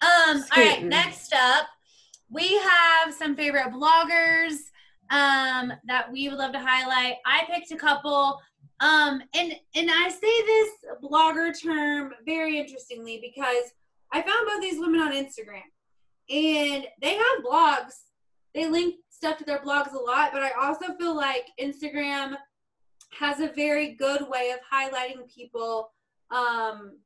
Um, 0.02 0.44
all 0.56 0.64
right, 0.64 0.84
next 0.84 1.34
up, 1.34 1.68
we 2.30 2.58
have 2.58 3.14
some 3.14 3.36
favorite 3.36 3.72
bloggers 3.72 4.58
um 5.10 5.72
that 5.88 6.12
we 6.12 6.28
would 6.28 6.38
love 6.38 6.52
to 6.52 6.60
highlight. 6.60 7.16
I 7.26 7.46
picked 7.50 7.72
a 7.72 7.78
couple. 7.78 8.38
Um, 8.82 9.22
and 9.34 9.54
and 9.76 9.90
I 9.90 10.10
say 10.10 10.42
this 10.46 10.70
blogger 11.02 11.58
term 11.60 12.14
very 12.26 12.60
interestingly 12.60 13.20
because 13.22 13.72
I 14.12 14.22
found 14.22 14.46
both 14.46 14.62
these 14.62 14.80
women 14.80 15.00
on 15.00 15.14
Instagram 15.14 15.64
and 16.30 16.86
they 17.02 17.16
have 17.16 17.44
blogs. 17.46 17.94
They 18.54 18.68
link 18.68 18.96
stuff 19.10 19.38
to 19.38 19.46
their 19.46 19.60
blogs 19.60 19.94
a 19.94 19.98
lot, 19.98 20.32
but 20.34 20.44
I 20.44 20.52
also 20.60 20.94
feel 20.98 21.16
like 21.16 21.48
Instagram 21.60 22.36
has 23.12 23.40
a 23.40 23.52
very 23.56 23.96
good 23.96 24.28
way 24.30 24.52
of 24.52 24.60
highlighting 24.72 25.32
people 25.34 25.92
um, 26.32 26.98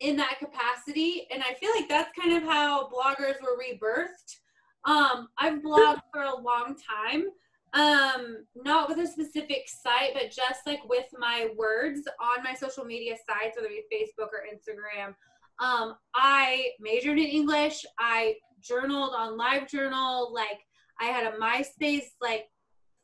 in 0.00 0.16
that 0.16 0.38
capacity. 0.38 1.26
And 1.30 1.42
I 1.42 1.54
feel 1.54 1.70
like 1.76 1.88
that's 1.88 2.10
kind 2.18 2.36
of 2.36 2.42
how 2.42 2.88
bloggers 2.88 3.40
were 3.42 3.58
rebirthed. 3.58 4.38
Um, 4.84 5.28
I've 5.38 5.60
blogged 5.60 6.00
for 6.12 6.22
a 6.22 6.36
long 6.36 6.74
time, 7.02 7.26
um, 7.74 8.46
not 8.56 8.88
with 8.88 8.98
a 8.98 9.06
specific 9.06 9.68
site, 9.68 10.14
but 10.14 10.30
just 10.30 10.66
like 10.66 10.80
with 10.88 11.06
my 11.18 11.50
words 11.56 12.00
on 12.20 12.42
my 12.42 12.54
social 12.54 12.84
media 12.84 13.16
sites, 13.28 13.56
whether 13.56 13.68
it 13.68 13.84
be 13.90 14.04
Facebook 14.04 14.28
or 14.28 14.44
Instagram. 14.50 15.14
Um, 15.60 15.96
I 16.14 16.70
majored 16.80 17.18
in 17.18 17.26
English. 17.26 17.84
I 17.98 18.36
journaled 18.62 19.12
on 19.16 19.36
live 19.36 19.68
journal 19.68 20.32
Like 20.32 20.60
I 21.00 21.06
had 21.06 21.32
a 21.32 21.36
MySpace, 21.38 22.08
like 22.20 22.48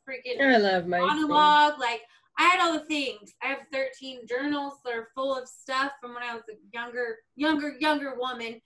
freaking 0.07 0.41
I 0.41 0.57
love 0.57 0.87
my 0.87 0.99
monologue. 0.99 1.79
Like 1.79 2.01
I 2.37 2.43
had 2.43 2.59
all 2.59 2.73
the 2.73 2.85
things. 2.85 3.33
I 3.41 3.47
have 3.47 3.59
13 3.73 4.27
journals 4.27 4.75
that 4.85 4.93
are 4.93 5.09
full 5.15 5.35
of 5.35 5.47
stuff 5.47 5.93
from 5.99 6.13
when 6.13 6.23
I 6.23 6.35
was 6.35 6.43
a 6.49 6.57
younger, 6.71 7.17
younger, 7.35 7.75
younger 7.79 8.15
woman. 8.17 8.61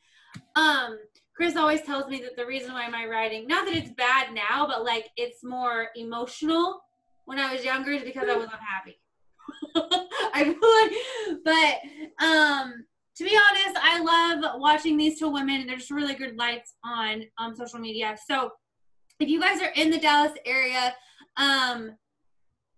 Um, 0.55 0.98
Chris 1.36 1.55
always 1.55 1.81
tells 1.81 2.07
me 2.07 2.21
that 2.21 2.36
the 2.36 2.45
reason 2.45 2.74
why 2.74 2.88
my 2.89 3.05
writing, 3.05 3.48
not 3.48 3.65
that 3.65 3.75
it's 3.75 3.91
bad 3.91 4.33
now, 4.33 4.67
but 4.67 4.83
like 4.83 5.10
it's 5.15 5.43
more 5.43 5.88
emotional 5.95 6.81
when 7.25 7.39
I 7.39 7.53
was 7.53 7.63
younger 7.63 7.91
is 7.91 8.03
because 8.03 8.27
I 8.29 8.36
was 8.36 8.50
unhappy. 8.51 9.00
I 10.33 10.43
feel 10.43 11.41
like, 11.41 11.79
but 12.19 12.25
um, 12.25 12.86
to 13.17 13.23
be 13.23 13.37
honest, 13.49 13.79
I 13.81 13.99
love 13.99 14.59
watching 14.59 14.97
these 14.97 15.19
two 15.19 15.29
women. 15.29 15.67
They're 15.67 15.77
just 15.77 15.91
really 15.91 16.15
good 16.15 16.37
lights 16.37 16.75
on 16.83 17.23
um, 17.37 17.55
social 17.55 17.79
media. 17.79 18.15
So 18.27 18.51
if 19.19 19.27
you 19.29 19.39
guys 19.39 19.61
are 19.61 19.71
in 19.75 19.91
the 19.91 19.99
Dallas 19.99 20.33
area, 20.45 20.93
um, 21.37 21.91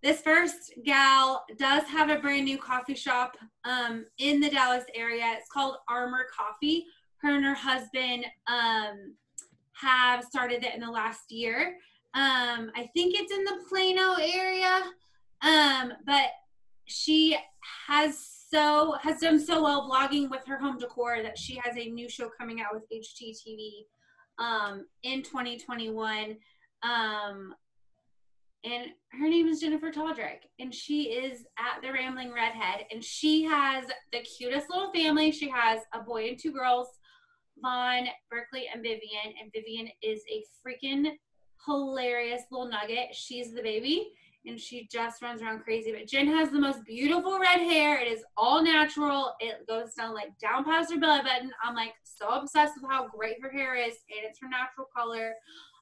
this 0.02 0.20
first 0.22 0.74
gal 0.84 1.46
does 1.58 1.84
have 1.84 2.10
a 2.10 2.20
brand 2.20 2.46
new 2.46 2.58
coffee 2.58 2.96
shop 2.96 3.38
um, 3.64 4.06
in 4.18 4.42
the 4.42 4.50
Dallas 4.50 4.84
area. 4.94 5.24
It's 5.38 5.50
called 5.50 5.78
Armor 5.88 6.26
Coffee. 6.36 6.86
Her 7.22 7.36
and 7.36 7.46
her 7.46 7.54
husband 7.54 8.26
um, 8.48 9.16
have 9.74 10.26
started 10.26 10.66
it 10.66 10.76
in 10.76 10.82
the 10.82 10.92
last 10.92 11.32
year. 11.32 11.78
Um, 12.16 12.72
I 12.76 12.90
think 12.94 13.16
it's 13.16 13.32
in 13.32 13.46
the 13.46 13.64
Plano 13.70 14.16
area, 14.22 14.82
um, 15.42 15.94
but 16.06 16.32
she 16.86 17.38
has 17.88 18.33
so 18.54 18.96
has 19.02 19.20
done 19.20 19.40
so 19.40 19.64
well 19.64 19.90
vlogging 19.90 20.30
with 20.30 20.46
her 20.46 20.60
home 20.60 20.78
decor 20.78 21.24
that 21.24 21.40
she 21.40 21.60
has 21.64 21.76
a 21.76 21.90
new 21.90 22.08
show 22.08 22.30
coming 22.38 22.62
out 22.62 22.68
with 22.72 22.84
HGTV 22.94 23.86
um, 24.38 24.86
in 25.02 25.24
2021. 25.24 26.38
Um, 26.84 27.56
and 28.64 28.86
her 29.12 29.28
name 29.28 29.48
is 29.48 29.60
Jennifer 29.60 29.92
Todryk, 29.92 30.42
and 30.60 30.74
she 30.74 31.06
is 31.06 31.46
at 31.58 31.82
the 31.82 31.92
Rambling 31.92 32.32
Redhead, 32.32 32.86
and 32.92 33.04
she 33.04 33.44
has 33.44 33.86
the 34.12 34.20
cutest 34.20 34.70
little 34.70 34.94
family. 34.94 35.32
She 35.32 35.50
has 35.50 35.80
a 35.94 36.02
boy 36.02 36.28
and 36.28 36.40
two 36.40 36.52
girls, 36.52 36.88
Vaughn, 37.58 38.08
Berkeley, 38.30 38.68
and 38.72 38.84
Vivian. 38.84 39.34
And 39.42 39.52
Vivian 39.52 39.90
is 40.04 40.22
a 40.32 40.44
freaking 40.66 41.12
hilarious 41.66 42.44
little 42.52 42.70
nugget. 42.70 43.16
She's 43.16 43.52
the 43.52 43.64
baby, 43.64 44.12
and 44.46 44.60
she 44.60 44.88
just 44.92 45.22
runs 45.22 45.42
around 45.42 45.64
crazy. 45.64 45.92
But 45.92 46.08
Jen 46.08 46.28
has 46.28 46.50
the 46.50 46.60
most 46.60 46.84
beautiful 46.86 47.40
red 47.40 47.60
hair. 47.60 48.00
It 48.00 48.08
is 48.12 48.24
all 48.38 48.64
natural. 48.64 49.34
It 49.40 49.66
goes 49.68 49.94
down 49.94 50.14
like 50.14 50.38
down 50.40 50.64
past 50.66 50.94
her 50.94 51.00
belly 51.00 51.22
button. 51.24 51.52
I'm 51.64 51.76
like 51.76 51.94
so 52.04 52.28
obsessed 52.30 52.74
with 52.82 52.90
how 52.92 53.08
great 53.08 53.38
her 53.42 53.50
hair 53.52 53.76
is, 53.76 53.94
and 54.10 54.26
it's 54.30 54.40
her 54.42 54.50
natural 54.50 54.88
color. 54.96 55.34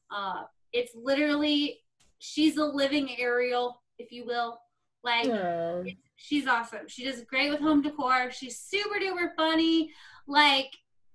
Uh, 0.10 0.44
it's 0.74 0.94
literally 0.96 1.80
she's 2.20 2.58
a 2.58 2.64
living 2.64 3.10
Ariel, 3.20 3.82
if 3.98 4.12
you 4.12 4.26
will. 4.26 4.60
Like 5.04 5.28
Oh. 5.28 5.84
she's 6.18 6.46
awesome. 6.48 6.88
She 6.88 7.04
does 7.04 7.22
great 7.24 7.50
with 7.50 7.60
home 7.60 7.82
decor. 7.82 8.30
She's 8.32 8.60
super 8.60 9.00
duper 9.00 9.30
funny. 9.36 9.92
Like 10.28 10.70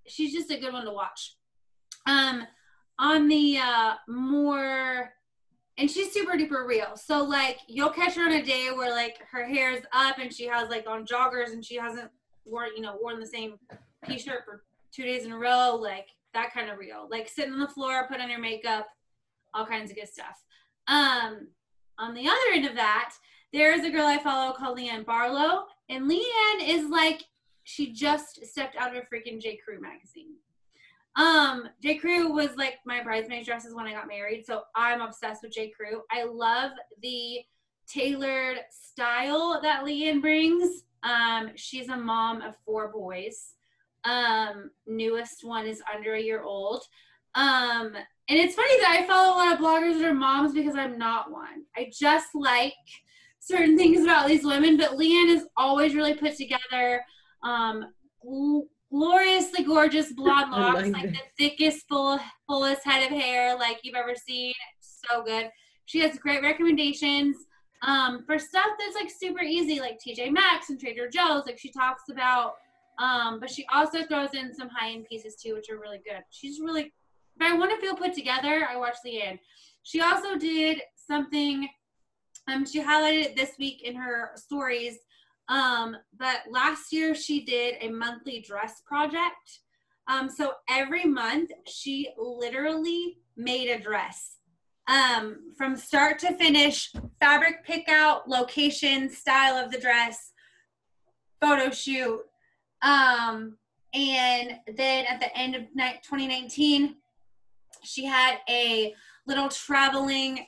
she's 0.08 0.32
just 0.32 0.50
a 0.50 0.58
good 0.58 0.72
one 0.72 0.84
to 0.84 0.92
watch. 0.92 1.36
Um, 2.08 2.46
on 2.98 3.28
the 3.28 3.58
uh 3.58 3.94
more, 4.08 5.12
and 5.78 5.90
she's 5.90 6.12
super 6.12 6.32
duper 6.32 6.66
real. 6.66 6.96
So 6.96 7.22
like 7.22 7.58
you'll 7.68 7.90
catch 7.90 8.14
her 8.14 8.22
on 8.22 8.32
a 8.32 8.42
day 8.42 8.70
where 8.74 8.90
like 8.90 9.18
her 9.30 9.44
hair 9.44 9.72
is 9.72 9.84
up 9.92 10.18
and 10.18 10.32
she 10.32 10.46
has 10.46 10.68
like 10.68 10.86
on 10.88 11.06
joggers 11.06 11.52
and 11.52 11.64
she 11.64 11.76
hasn't 11.76 12.10
worn 12.44 12.70
you 12.76 12.82
know 12.82 12.96
worn 13.00 13.18
the 13.20 13.26
same 13.26 13.58
t-shirt 14.06 14.44
for 14.44 14.62
two 14.92 15.02
days 15.02 15.24
in 15.24 15.32
a 15.32 15.38
row. 15.38 15.74
Like 15.74 16.08
that 16.34 16.52
kind 16.52 16.70
of 16.70 16.78
real. 16.78 17.08
Like 17.10 17.28
sitting 17.28 17.52
on 17.52 17.60
the 17.60 17.68
floor, 17.68 18.06
put 18.08 18.20
on 18.20 18.30
your 18.30 18.40
makeup, 18.40 18.86
all 19.54 19.66
kinds 19.66 19.90
of 19.90 19.96
good 19.96 20.08
stuff. 20.08 20.42
Um, 20.88 21.48
on 21.98 22.14
the 22.14 22.28
other 22.28 22.52
end 22.54 22.66
of 22.66 22.74
that, 22.76 23.12
there 23.52 23.72
is 23.72 23.84
a 23.84 23.90
girl 23.90 24.06
I 24.06 24.18
follow 24.18 24.52
called 24.52 24.78
Leanne 24.78 25.06
Barlow, 25.06 25.64
and 25.88 26.10
Leanne 26.10 26.68
is 26.68 26.88
like 26.90 27.22
she 27.64 27.92
just 27.92 28.44
stepped 28.44 28.76
out 28.76 28.94
of 28.94 29.02
a 29.02 29.14
freaking 29.14 29.40
J. 29.40 29.58
Crew 29.64 29.80
magazine. 29.80 30.34
Um, 31.16 31.68
J. 31.82 31.96
Crew 31.96 32.30
was 32.30 32.50
like 32.56 32.74
my 32.84 33.02
bridesmaid 33.02 33.46
dresses 33.46 33.74
when 33.74 33.86
I 33.86 33.92
got 33.92 34.08
married, 34.08 34.44
so 34.44 34.62
I'm 34.74 35.00
obsessed 35.00 35.42
with 35.42 35.52
J. 35.52 35.70
Crew. 35.70 36.02
I 36.10 36.24
love 36.24 36.72
the 37.02 37.40
tailored 37.88 38.58
style 38.70 39.60
that 39.62 39.84
Leanne 39.84 40.20
brings. 40.20 40.84
Um, 41.02 41.52
she's 41.54 41.88
a 41.88 41.96
mom 41.96 42.42
of 42.42 42.54
four 42.64 42.92
boys. 42.92 43.54
Um, 44.04 44.70
newest 44.86 45.42
one 45.42 45.66
is 45.66 45.82
under 45.92 46.14
a 46.14 46.22
year 46.22 46.42
old. 46.42 46.82
Um, 47.34 47.92
and 48.28 48.38
it's 48.38 48.54
funny 48.54 48.80
that 48.80 48.98
I 49.00 49.06
follow 49.06 49.34
a 49.34 49.38
lot 49.38 49.52
of 49.52 49.58
bloggers 49.60 50.00
that 50.00 50.08
are 50.08 50.14
moms 50.14 50.52
because 50.52 50.74
I'm 50.74 50.98
not 50.98 51.30
one. 51.30 51.64
I 51.76 51.90
just 51.92 52.34
like 52.34 52.74
certain 53.38 53.76
things 53.76 54.02
about 54.02 54.26
these 54.26 54.44
women, 54.44 54.76
but 54.76 54.92
Leanne 54.92 55.34
is 55.34 55.46
always 55.56 55.94
really 55.94 56.14
put 56.14 56.36
together. 56.36 57.04
Um, 57.42 57.92
gloriously 58.96 59.62
gorgeous 59.62 60.12
blonde 60.12 60.50
locks, 60.52 60.88
like 60.88 60.92
like 60.92 61.12
the 61.12 61.18
thickest, 61.38 61.86
full, 61.88 62.18
fullest 62.46 62.84
head 62.84 63.04
of 63.04 63.10
hair 63.10 63.56
like 63.56 63.80
you've 63.82 63.94
ever 63.94 64.14
seen. 64.14 64.54
So 64.80 65.22
good. 65.22 65.50
She 65.84 66.00
has 66.00 66.18
great 66.18 66.42
recommendations 66.42 67.36
um, 67.82 68.24
for 68.24 68.38
stuff 68.38 68.68
that's 68.78 68.96
like 68.96 69.10
super 69.10 69.42
easy, 69.42 69.80
like 69.80 69.98
TJ 70.00 70.32
Maxx 70.32 70.70
and 70.70 70.80
Trader 70.80 71.08
Joe's. 71.08 71.46
Like 71.46 71.58
she 71.58 71.70
talks 71.70 72.04
about, 72.10 72.54
um, 72.98 73.38
but 73.38 73.50
she 73.50 73.66
also 73.72 74.04
throws 74.04 74.34
in 74.34 74.54
some 74.54 74.68
high 74.68 74.92
end 74.92 75.06
pieces 75.08 75.36
too, 75.36 75.54
which 75.54 75.68
are 75.70 75.78
really 75.78 75.98
good. 75.98 76.22
She's 76.30 76.58
really, 76.60 76.92
if 77.38 77.42
I 77.42 77.54
want 77.54 77.70
to 77.70 77.80
feel 77.80 77.94
put 77.94 78.14
together, 78.14 78.66
I 78.68 78.76
watch 78.76 78.96
Leanne. 79.06 79.38
She 79.82 80.00
also 80.00 80.36
did 80.36 80.80
something. 80.94 81.68
Um, 82.48 82.64
she 82.64 82.80
highlighted 82.80 83.24
it 83.26 83.36
this 83.36 83.52
week 83.58 83.82
in 83.82 83.94
her 83.94 84.30
stories. 84.36 84.98
Um, 85.48 85.96
but 86.18 86.40
last 86.50 86.92
year 86.92 87.14
she 87.14 87.44
did 87.44 87.76
a 87.80 87.90
monthly 87.90 88.40
dress 88.40 88.82
project. 88.84 89.60
Um, 90.08 90.28
so 90.28 90.52
every 90.68 91.04
month 91.04 91.50
she 91.66 92.08
literally 92.18 93.18
made 93.36 93.68
a 93.68 93.80
dress. 93.80 94.38
Um, 94.88 95.52
from 95.56 95.76
start 95.76 96.20
to 96.20 96.34
finish, 96.34 96.92
fabric 97.20 97.64
pick 97.64 97.88
out, 97.88 98.28
location, 98.28 99.10
style 99.10 99.56
of 99.56 99.72
the 99.72 99.80
dress, 99.80 100.32
photo 101.40 101.70
shoot. 101.70 102.20
Um, 102.82 103.56
and 103.94 104.58
then 104.76 105.06
at 105.06 105.20
the 105.20 105.36
end 105.36 105.56
of 105.56 105.62
2019, 105.62 106.96
she 107.82 108.04
had 108.04 108.38
a 108.48 108.94
little 109.26 109.48
traveling. 109.48 110.46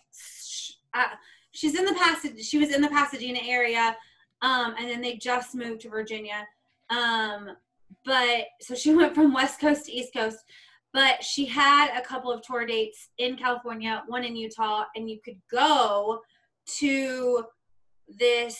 Uh, 0.94 1.04
she's 1.52 1.74
in 1.74 1.84
the 1.84 1.94
passage. 1.94 2.40
She 2.44 2.58
was 2.58 2.72
in 2.72 2.80
the 2.80 2.88
Pasadena 2.88 3.40
area, 3.42 3.96
um, 4.42 4.74
and 4.78 4.88
then 4.88 5.00
they 5.00 5.16
just 5.16 5.54
moved 5.54 5.80
to 5.82 5.88
Virginia. 5.88 6.46
Um, 6.90 7.50
but 8.04 8.46
so 8.60 8.74
she 8.74 8.94
went 8.94 9.14
from 9.14 9.32
West 9.32 9.60
Coast 9.60 9.86
to 9.86 9.92
East 9.92 10.12
Coast. 10.12 10.38
But 10.94 11.22
she 11.22 11.44
had 11.44 11.96
a 11.96 12.02
couple 12.02 12.32
of 12.32 12.42
tour 12.42 12.64
dates 12.64 13.10
in 13.18 13.36
California, 13.36 14.02
one 14.06 14.24
in 14.24 14.34
Utah, 14.34 14.84
and 14.96 15.08
you 15.08 15.18
could 15.22 15.38
go 15.50 16.20
to 16.78 17.44
this 18.08 18.58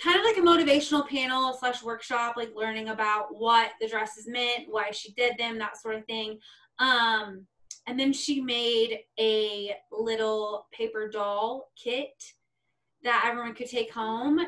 kind 0.00 0.16
of 0.18 0.24
like 0.24 0.36
a 0.36 0.40
motivational 0.40 1.06
panel 1.08 1.52
slash 1.58 1.82
workshop, 1.82 2.36
like 2.36 2.52
learning 2.54 2.88
about 2.88 3.26
what 3.30 3.72
the 3.80 3.88
dresses 3.88 4.28
meant, 4.28 4.66
why 4.68 4.90
she 4.92 5.12
did 5.14 5.36
them, 5.36 5.58
that 5.58 5.80
sort 5.80 5.96
of 5.96 6.04
thing. 6.04 6.38
Um, 6.78 7.46
and 7.88 7.98
then 7.98 8.12
she 8.12 8.40
made 8.40 9.00
a 9.18 9.74
little 9.90 10.66
paper 10.72 11.08
doll 11.08 11.70
kit 11.82 12.12
that 13.02 13.24
everyone 13.26 13.54
could 13.54 13.68
take 13.68 13.92
home. 13.92 14.40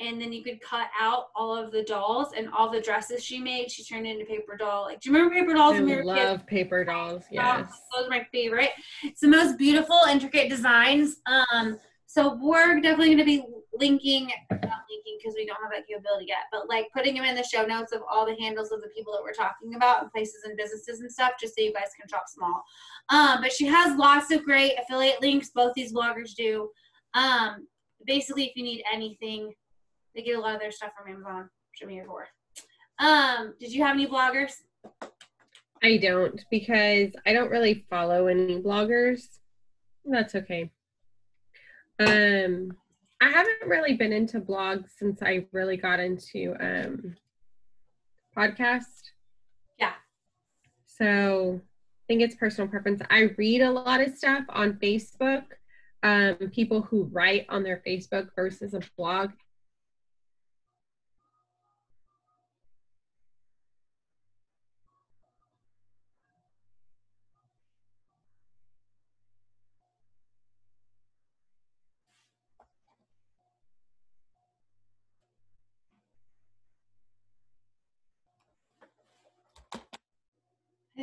And 0.00 0.20
then 0.20 0.32
you 0.32 0.42
could 0.42 0.60
cut 0.60 0.88
out 0.98 1.26
all 1.36 1.56
of 1.56 1.70
the 1.70 1.82
dolls 1.84 2.28
and 2.36 2.48
all 2.48 2.68
the 2.70 2.80
dresses 2.80 3.22
she 3.22 3.38
made. 3.38 3.70
She 3.70 3.84
turned 3.84 4.06
into 4.06 4.24
paper 4.24 4.56
doll. 4.56 4.84
Like, 4.86 5.00
do 5.00 5.08
you 5.08 5.16
remember 5.16 5.34
paper 5.34 5.54
dolls 5.54 5.74
I 5.74 5.80
when 5.80 5.86
we 5.86 5.96
were 5.96 6.02
kids? 6.02 6.30
love 6.30 6.46
paper 6.46 6.84
dolls. 6.84 7.22
Yes. 7.30 7.70
Those 7.96 8.06
are 8.06 8.10
my 8.10 8.26
favorite. 8.32 8.70
It's 9.04 9.20
the 9.20 9.28
most 9.28 9.56
beautiful, 9.56 10.00
intricate 10.10 10.48
designs. 10.48 11.16
Um, 11.26 11.78
so 12.06 12.38
we're 12.40 12.80
definitely 12.80 13.14
going 13.14 13.18
to 13.18 13.24
be 13.24 13.44
linking, 13.72 14.26
not 14.50 14.60
linking 14.60 15.18
because 15.18 15.34
we 15.36 15.46
don't 15.46 15.60
have 15.62 15.72
that 15.72 15.86
capability 15.86 16.26
yet, 16.28 16.44
but 16.52 16.68
like 16.68 16.86
putting 16.92 17.14
them 17.14 17.24
in 17.24 17.34
the 17.34 17.42
show 17.42 17.64
notes 17.64 17.92
of 17.92 18.02
all 18.10 18.26
the 18.26 18.36
handles 18.40 18.72
of 18.72 18.80
the 18.82 18.88
people 18.88 19.12
that 19.12 19.22
we're 19.22 19.32
talking 19.32 19.74
about 19.74 20.02
and 20.02 20.12
places 20.12 20.42
and 20.44 20.56
businesses 20.56 21.00
and 21.00 21.10
stuff, 21.10 21.32
just 21.40 21.56
so 21.56 21.62
you 21.62 21.72
guys 21.72 21.88
can 21.98 22.08
shop 22.08 22.24
small. 22.28 22.62
Um, 23.10 23.40
but 23.42 23.52
she 23.52 23.66
has 23.66 23.96
lots 23.96 24.30
of 24.30 24.44
great 24.44 24.74
affiliate 24.78 25.20
links. 25.20 25.50
Both 25.54 25.74
these 25.74 25.92
bloggers 25.92 26.34
do. 26.36 26.70
Um, 27.14 27.66
basically, 28.06 28.44
if 28.44 28.56
you 28.56 28.62
need 28.62 28.84
anything, 28.92 29.52
they 30.14 30.22
get 30.22 30.36
a 30.36 30.40
lot 30.40 30.54
of 30.54 30.60
their 30.60 30.70
stuff 30.70 30.92
from 30.96 31.12
Amazon. 31.12 31.48
Show 31.72 31.86
me 31.86 31.96
your 31.96 32.06
for. 32.06 32.28
Um, 32.98 33.54
did 33.58 33.72
you 33.72 33.82
have 33.82 33.94
any 33.94 34.06
bloggers? 34.06 34.52
I 35.82 35.98
don't 35.98 36.42
because 36.50 37.10
I 37.26 37.32
don't 37.32 37.50
really 37.50 37.84
follow 37.90 38.26
any 38.26 38.60
bloggers. 38.60 39.26
That's 40.04 40.34
okay. 40.34 40.70
Um, 41.98 42.72
I 43.20 43.28
haven't 43.28 43.66
really 43.66 43.94
been 43.94 44.12
into 44.12 44.40
blogs 44.40 44.88
since 44.98 45.22
I 45.22 45.46
really 45.52 45.76
got 45.76 46.00
into 46.00 46.54
um 46.60 47.16
podcast. 48.36 49.10
Yeah. 49.78 49.92
So 50.86 51.60
I 51.60 52.04
think 52.08 52.22
it's 52.22 52.34
personal 52.34 52.68
preference. 52.68 53.02
I 53.10 53.30
read 53.36 53.62
a 53.62 53.70
lot 53.70 54.00
of 54.00 54.16
stuff 54.16 54.44
on 54.48 54.74
Facebook. 54.74 55.44
Um, 56.02 56.36
people 56.52 56.82
who 56.82 57.04
write 57.04 57.46
on 57.48 57.62
their 57.62 57.82
Facebook 57.86 58.28
versus 58.36 58.74
a 58.74 58.80
blog. 58.96 59.30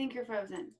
Think 0.02 0.16
you're 0.16 0.26
frozen. 0.26 0.72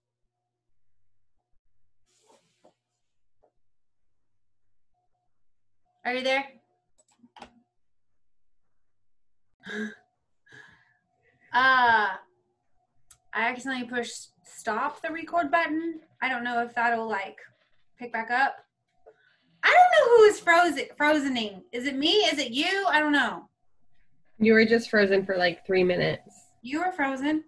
Are 6.04 6.16
you 6.16 6.24
there? 6.24 6.46
Uh, 11.54 12.16
I 13.34 13.42
accidentally 13.50 13.86
pushed 13.86 14.30
stop 14.42 15.02
the 15.02 15.12
record 15.12 15.52
button. 15.52 16.00
I 16.22 16.30
don't 16.30 16.46
know 16.46 16.64
if 16.64 16.74
that'll 16.74 17.10
like 17.10 17.36
pick 18.00 18.14
back 18.14 18.32
up. 18.32 18.56
I 19.62 19.68
don't 19.68 19.92
know 19.92 20.16
who 20.16 20.24
is 20.24 20.40
frozen 20.40 20.86
frozening. 20.98 21.64
Is 21.74 21.88
it 21.88 21.98
me? 21.98 22.12
Is 22.32 22.40
it 22.40 22.54
you? 22.54 22.86
I 22.88 23.02
don't 23.02 23.12
know. 23.12 23.50
You 24.40 24.54
were 24.54 24.64
just 24.64 24.90
frozen 24.90 25.26
for 25.26 25.36
like 25.36 25.66
three 25.68 25.84
minutes. 25.84 26.32
You 26.62 26.80
were 26.80 26.94
frozen. 26.94 27.44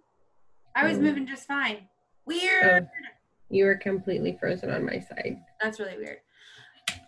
I 0.75 0.87
was 0.87 0.97
Mm. 0.97 1.01
moving 1.01 1.27
just 1.27 1.45
fine. 1.47 1.87
Weird. 2.25 2.83
Oh, 2.83 3.07
you 3.49 3.65
were 3.65 3.75
completely 3.75 4.37
frozen 4.39 4.71
on 4.71 4.85
my 4.85 4.99
side. 4.99 5.39
That's 5.61 5.79
really 5.79 5.97
weird. 5.97 6.19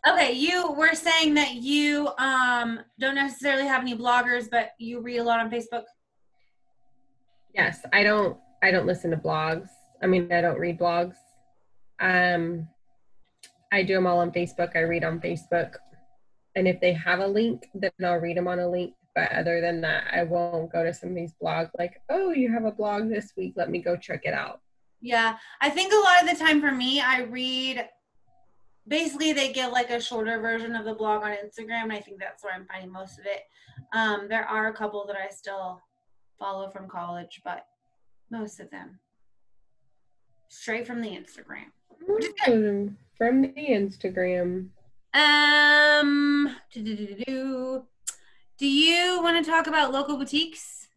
Okay, 0.07 0.33
you 0.33 0.71
were 0.73 0.93
saying 0.93 1.33
that 1.35 1.55
you 1.55 2.09
um 2.17 2.79
don't 2.99 3.15
necessarily 3.15 3.65
have 3.65 3.81
any 3.81 3.95
bloggers, 3.97 4.49
but 4.49 4.71
you 4.77 4.99
read 5.01 5.17
a 5.17 5.23
lot 5.23 5.39
on 5.39 5.49
Facebook. 5.49 5.83
Yes, 7.53 7.81
I 7.93 8.03
don't 8.03 8.37
I 8.61 8.71
don't 8.71 8.85
listen 8.85 9.11
to 9.11 9.17
blogs. 9.17 9.69
I 10.01 10.07
mean, 10.07 10.31
I 10.31 10.41
don't 10.41 10.59
read 10.59 10.77
blogs. 10.79 11.15
Um 11.99 12.67
I 13.71 13.83
do 13.83 13.95
them 13.95 14.07
all 14.07 14.19
on 14.19 14.31
Facebook. 14.31 14.75
I 14.75 14.81
read 14.81 15.03
on 15.03 15.19
Facebook. 15.19 15.75
And 16.55 16.67
if 16.67 16.79
they 16.79 16.93
have 16.93 17.19
a 17.19 17.27
link, 17.27 17.67
then 17.73 17.91
I'll 18.03 18.17
read 18.19 18.37
them 18.37 18.47
on 18.47 18.59
a 18.59 18.69
link. 18.69 18.93
But 19.15 19.31
other 19.31 19.61
than 19.61 19.79
that, 19.81 20.05
I 20.11 20.23
won't 20.23 20.71
go 20.71 20.83
to 20.83 20.93
somebody's 20.93 21.33
blog 21.39 21.69
like, 21.79 22.01
"Oh, 22.09 22.31
you 22.31 22.51
have 22.51 22.65
a 22.65 22.71
blog 22.71 23.09
this 23.09 23.31
week. 23.37 23.53
Let 23.55 23.69
me 23.69 23.79
go 23.79 23.95
check 23.95 24.21
it 24.25 24.33
out." 24.33 24.61
Yeah, 25.01 25.37
I 25.61 25.69
think 25.69 25.93
a 25.93 25.95
lot 25.95 26.23
of 26.23 26.29
the 26.29 26.43
time 26.43 26.59
for 26.59 26.71
me, 26.71 26.99
I 26.99 27.21
read. 27.21 27.87
Basically, 28.87 29.33
they 29.33 29.53
get 29.53 29.71
like 29.71 29.89
a 29.89 30.01
shorter 30.01 30.39
version 30.39 30.75
of 30.75 30.85
the 30.85 30.93
blog 30.93 31.23
on 31.23 31.31
Instagram, 31.31 31.83
and 31.83 31.93
I 31.93 32.01
think 32.01 32.19
that's 32.19 32.43
where 32.43 32.53
I'm 32.53 32.67
finding 32.67 32.91
most 32.91 33.17
of 33.17 33.25
it. 33.25 33.43
Um, 33.93 34.27
there 34.29 34.45
are 34.45 34.67
a 34.67 34.73
couple 34.73 35.05
that 35.07 35.15
I 35.15 35.29
still 35.29 35.81
follow 36.37 36.69
from 36.69 36.89
college, 36.89 37.41
but 37.43 37.65
most 38.29 38.59
of 38.59 38.69
them 38.69 38.99
straight 40.49 40.87
from 40.87 41.01
the 41.01 41.09
Instagram. 41.09 41.71
From 43.17 43.41
the 43.41 43.53
Instagram. 43.55 44.69
Um, 45.13 46.55
do-do-do-do-do. 46.73 47.25
do 47.25 47.83
you 48.59 49.19
want 49.21 49.43
to 49.43 49.49
talk 49.49 49.67
about 49.67 49.91
local 49.91 50.17
boutiques? 50.17 50.87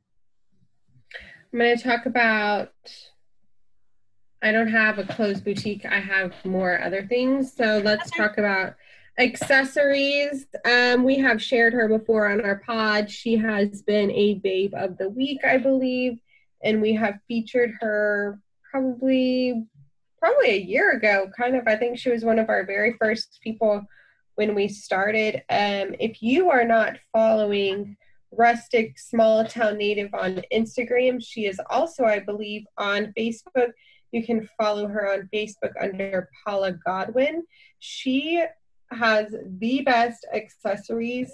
I'm 1.53 1.59
going 1.59 1.77
to 1.77 1.83
talk 1.83 2.07
about. 2.07 2.71
I 4.41 4.53
don't 4.53 4.69
have 4.69 4.99
a 4.99 5.05
closed 5.05 5.45
boutique. 5.45 5.85
I 5.85 5.99
have 5.99 6.33
more 6.45 6.81
other 6.81 7.05
things. 7.05 7.53
So 7.53 7.81
let's 7.85 8.13
Okay. 8.13 8.23
talk 8.23 8.39
about 8.39 8.75
accessories. 9.19 10.47
Um, 10.65 11.03
we 11.03 11.19
have 11.19 11.43
shared 11.43 11.73
her 11.73 11.89
before 11.89 12.29
on 12.31 12.41
our 12.43 12.57
pod. 12.65 13.11
She 13.11 13.37
has 13.37 13.83
been 13.83 14.13
a 14.13 14.35
babe 14.35 14.75
of 14.77 14.97
the 14.97 15.09
week, 15.09 15.45
I 15.45 15.59
believe, 15.59 16.21
and 16.63 16.81
we 16.81 16.93
have 16.95 17.19
featured 17.27 17.73
her 17.81 18.39
probably 18.71 19.67
probably 20.21 20.51
a 20.51 20.61
year 20.61 20.93
ago. 20.93 21.29
Kind 21.37 21.57
of, 21.57 21.67
I 21.67 21.75
think 21.77 21.99
she 21.99 22.11
was 22.11 22.25
one 22.25 22.39
of 22.39 22.49
our 22.49 22.65
very 22.65 22.93
first 23.01 23.41
people 23.43 23.85
when 24.39 24.55
we 24.55 24.69
started. 24.69 25.43
Um, 25.51 25.97
if 25.99 26.23
you 26.23 26.49
are 26.49 26.65
not 26.65 26.97
following 27.13 27.97
Rustic 28.31 28.97
Small 28.97 29.45
Town 29.45 29.77
Native 29.77 30.15
on 30.15 30.43
Instagram, 30.53 31.21
she 31.21 31.47
is 31.47 31.61
also, 31.69 32.05
I 32.05 32.21
believe, 32.21 32.65
on 32.77 33.13
Facebook. 33.19 33.71
You 34.13 34.25
can 34.25 34.49
follow 34.57 34.87
her 34.87 35.13
on 35.13 35.29
Facebook 35.35 35.73
under 35.83 36.29
Paula 36.45 36.71
Godwin. 36.87 37.43
She 37.81 38.45
has 38.93 39.35
the 39.59 39.83
best 39.83 40.25
accessories. 40.33 41.33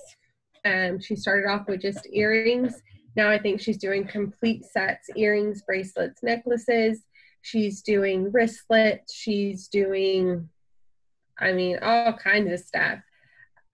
Um, 0.64 0.98
she 0.98 1.14
started 1.14 1.46
off 1.46 1.68
with 1.68 1.82
just 1.82 2.06
earrings. 2.10 2.80
Now 3.16 3.28
I 3.28 3.38
think 3.38 3.60
she's 3.60 3.76
doing 3.76 4.06
complete 4.06 4.64
sets 4.64 5.10
earrings, 5.14 5.60
bracelets, 5.60 6.22
necklaces. 6.22 7.02
She's 7.42 7.82
doing 7.82 8.32
wristlets. 8.32 9.12
She's 9.12 9.68
doing, 9.68 10.48
I 11.38 11.52
mean, 11.52 11.78
all 11.82 12.12
kinds 12.12 12.52
of 12.52 12.60
stuff. 12.60 13.00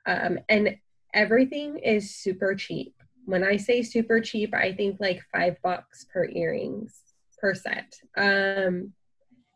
Um, 0.07 0.39
and 0.49 0.77
everything 1.15 1.79
is 1.79 2.15
super 2.15 2.55
cheap. 2.55 2.95
When 3.27 3.45
I 3.45 3.57
say 3.57 3.83
super 3.83 4.21
cheap, 4.21 4.55
I 4.55 4.73
think 4.73 4.99
like 4.99 5.23
five 5.33 5.57
bucks 5.63 6.07
per 6.13 6.25
earrings 6.27 7.01
per 7.39 7.55
set. 7.55 7.95
Um, 8.17 8.93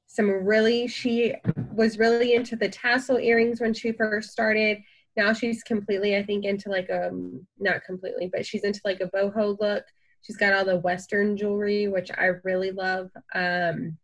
some 0.07 0.31
really, 0.31 0.87
she 0.87 1.35
was 1.73 1.99
really 1.99 2.35
into 2.35 2.57
the 2.57 2.69
tassel 2.69 3.19
earrings 3.19 3.61
when 3.61 3.75
she 3.75 3.93
first 3.93 4.31
started. 4.31 4.79
Now 5.17 5.33
she's 5.33 5.63
completely, 5.63 6.17
I 6.17 6.23
think, 6.23 6.45
into 6.45 6.69
like 6.69 6.89
a, 6.89 7.09
um, 7.09 7.47
not 7.59 7.85
completely, 7.85 8.29
but 8.33 8.47
she's 8.47 8.65
into 8.65 8.81
like 8.85 9.01
a 9.01 9.09
boho 9.09 9.59
look. 9.61 9.85
She's 10.23 10.37
got 10.37 10.53
all 10.53 10.65
the 10.65 10.79
Western 10.79 11.37
jewelry, 11.37 11.89
which 11.89 12.11
I 12.17 12.33
really 12.45 12.71
love. 12.71 13.11
Um, 13.35 13.99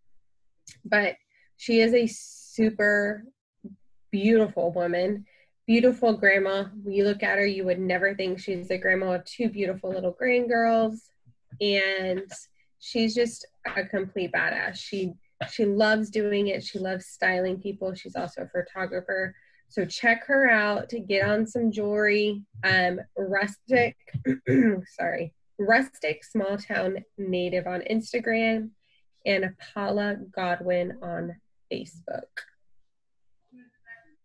but 0.85 1.15
she 1.57 1.81
is 1.81 1.95
a 1.95 2.07
super 2.07 3.25
beautiful 4.11 4.73
woman 4.73 5.27
beautiful 5.71 6.15
grandma. 6.15 6.65
You 6.85 7.05
look 7.05 7.23
at 7.23 7.39
her, 7.39 7.47
you 7.47 7.65
would 7.65 7.79
never 7.79 8.13
think 8.13 8.41
she's 8.41 8.73
a 8.73 8.77
grandma 8.77 9.13
of 9.13 9.25
two 9.25 9.49
beautiful 9.49 9.91
little 9.91 10.13
grandgirls. 10.21 11.11
And 11.61 12.29
she's 12.81 13.15
just 13.15 13.47
a 13.77 13.85
complete 13.85 14.33
badass. 14.33 14.75
She 14.75 15.13
she 15.49 15.65
loves 15.65 16.11
doing 16.11 16.49
it. 16.49 16.65
She 16.65 16.81
loves 16.81 17.07
styling 17.07 17.61
people. 17.61 17.95
She's 17.95 18.17
also 18.17 18.43
a 18.43 18.49
photographer. 18.49 19.33
So 19.69 19.85
check 19.85 20.27
her 20.27 20.51
out 20.51 20.89
to 20.89 20.99
get 20.99 21.29
on 21.29 21.47
some 21.47 21.71
jewelry. 21.71 22.43
Um, 22.65 22.99
rustic, 23.17 23.97
sorry, 24.99 25.35
rustic 25.57 26.25
small 26.25 26.59
town 26.59 27.05
native 27.17 27.69
on 27.69 27.83
Instagram, 27.89 28.71
and 29.25 29.55
Paula 29.73 30.17
Godwin 30.35 30.99
on 31.01 31.37
Facebook 31.73 32.25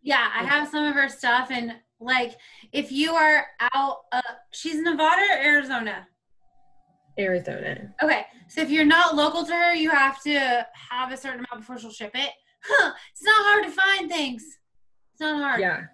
yeah, 0.06 0.30
I 0.34 0.44
have 0.44 0.70
some 0.70 0.86
of 0.86 0.94
her 0.94 1.10
stuff, 1.10 1.50
and 1.52 1.74
like 2.00 2.38
if 2.72 2.92
you 2.92 3.14
are 3.16 3.48
out, 3.74 3.98
uh, 4.12 4.22
she's 4.52 4.76
Nevada 4.76 5.22
or 5.34 5.44
Arizona. 5.44 6.08
Arizona. 7.18 7.92
Okay, 8.04 8.26
so 8.48 8.62
if 8.62 8.70
you're 8.70 8.86
not 8.86 9.16
local 9.16 9.44
to 9.44 9.52
her, 9.52 9.74
you 9.74 9.90
have 9.90 10.22
to 10.22 10.68
have 10.92 11.12
a 11.12 11.18
certain 11.18 11.40
amount 11.40 11.62
before 11.62 11.80
she'll 11.80 11.92
ship 11.92 12.12
it. 12.14 12.30
Huh, 12.64 12.94
it's 13.12 13.24
not 13.24 13.36
hard 13.38 13.66
to 13.66 13.72
find 13.72 14.10
things. 14.10 14.44
It's 15.14 15.22
not 15.22 15.42
hard. 15.42 15.60
Yeah. 15.60 15.86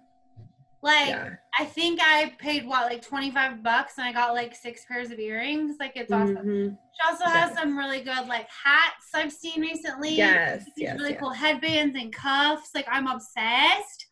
Like 0.82 1.08
yeah. 1.08 1.30
I 1.56 1.64
think 1.64 2.00
I 2.02 2.34
paid 2.38 2.66
what 2.66 2.90
like 2.90 3.02
twenty 3.02 3.30
five 3.30 3.62
bucks 3.62 3.94
and 3.98 4.06
I 4.06 4.12
got 4.12 4.34
like 4.34 4.54
six 4.54 4.84
pairs 4.84 5.12
of 5.12 5.18
earrings. 5.20 5.76
Like 5.78 5.92
it's 5.94 6.10
awesome. 6.10 6.36
Mm-hmm. 6.36 6.74
She 6.74 7.08
also 7.08 7.24
yes. 7.24 7.34
has 7.34 7.54
some 7.56 7.78
really 7.78 8.00
good 8.00 8.26
like 8.26 8.48
hats 8.50 9.06
I've 9.14 9.32
seen 9.32 9.60
recently. 9.60 10.16
Yes. 10.16 10.64
These 10.64 10.84
yes, 10.84 10.98
really 10.98 11.12
yes. 11.12 11.20
cool 11.20 11.30
headbands 11.30 11.96
and 11.96 12.12
cuffs. 12.12 12.70
Like 12.74 12.86
I'm 12.90 13.06
obsessed. 13.06 14.06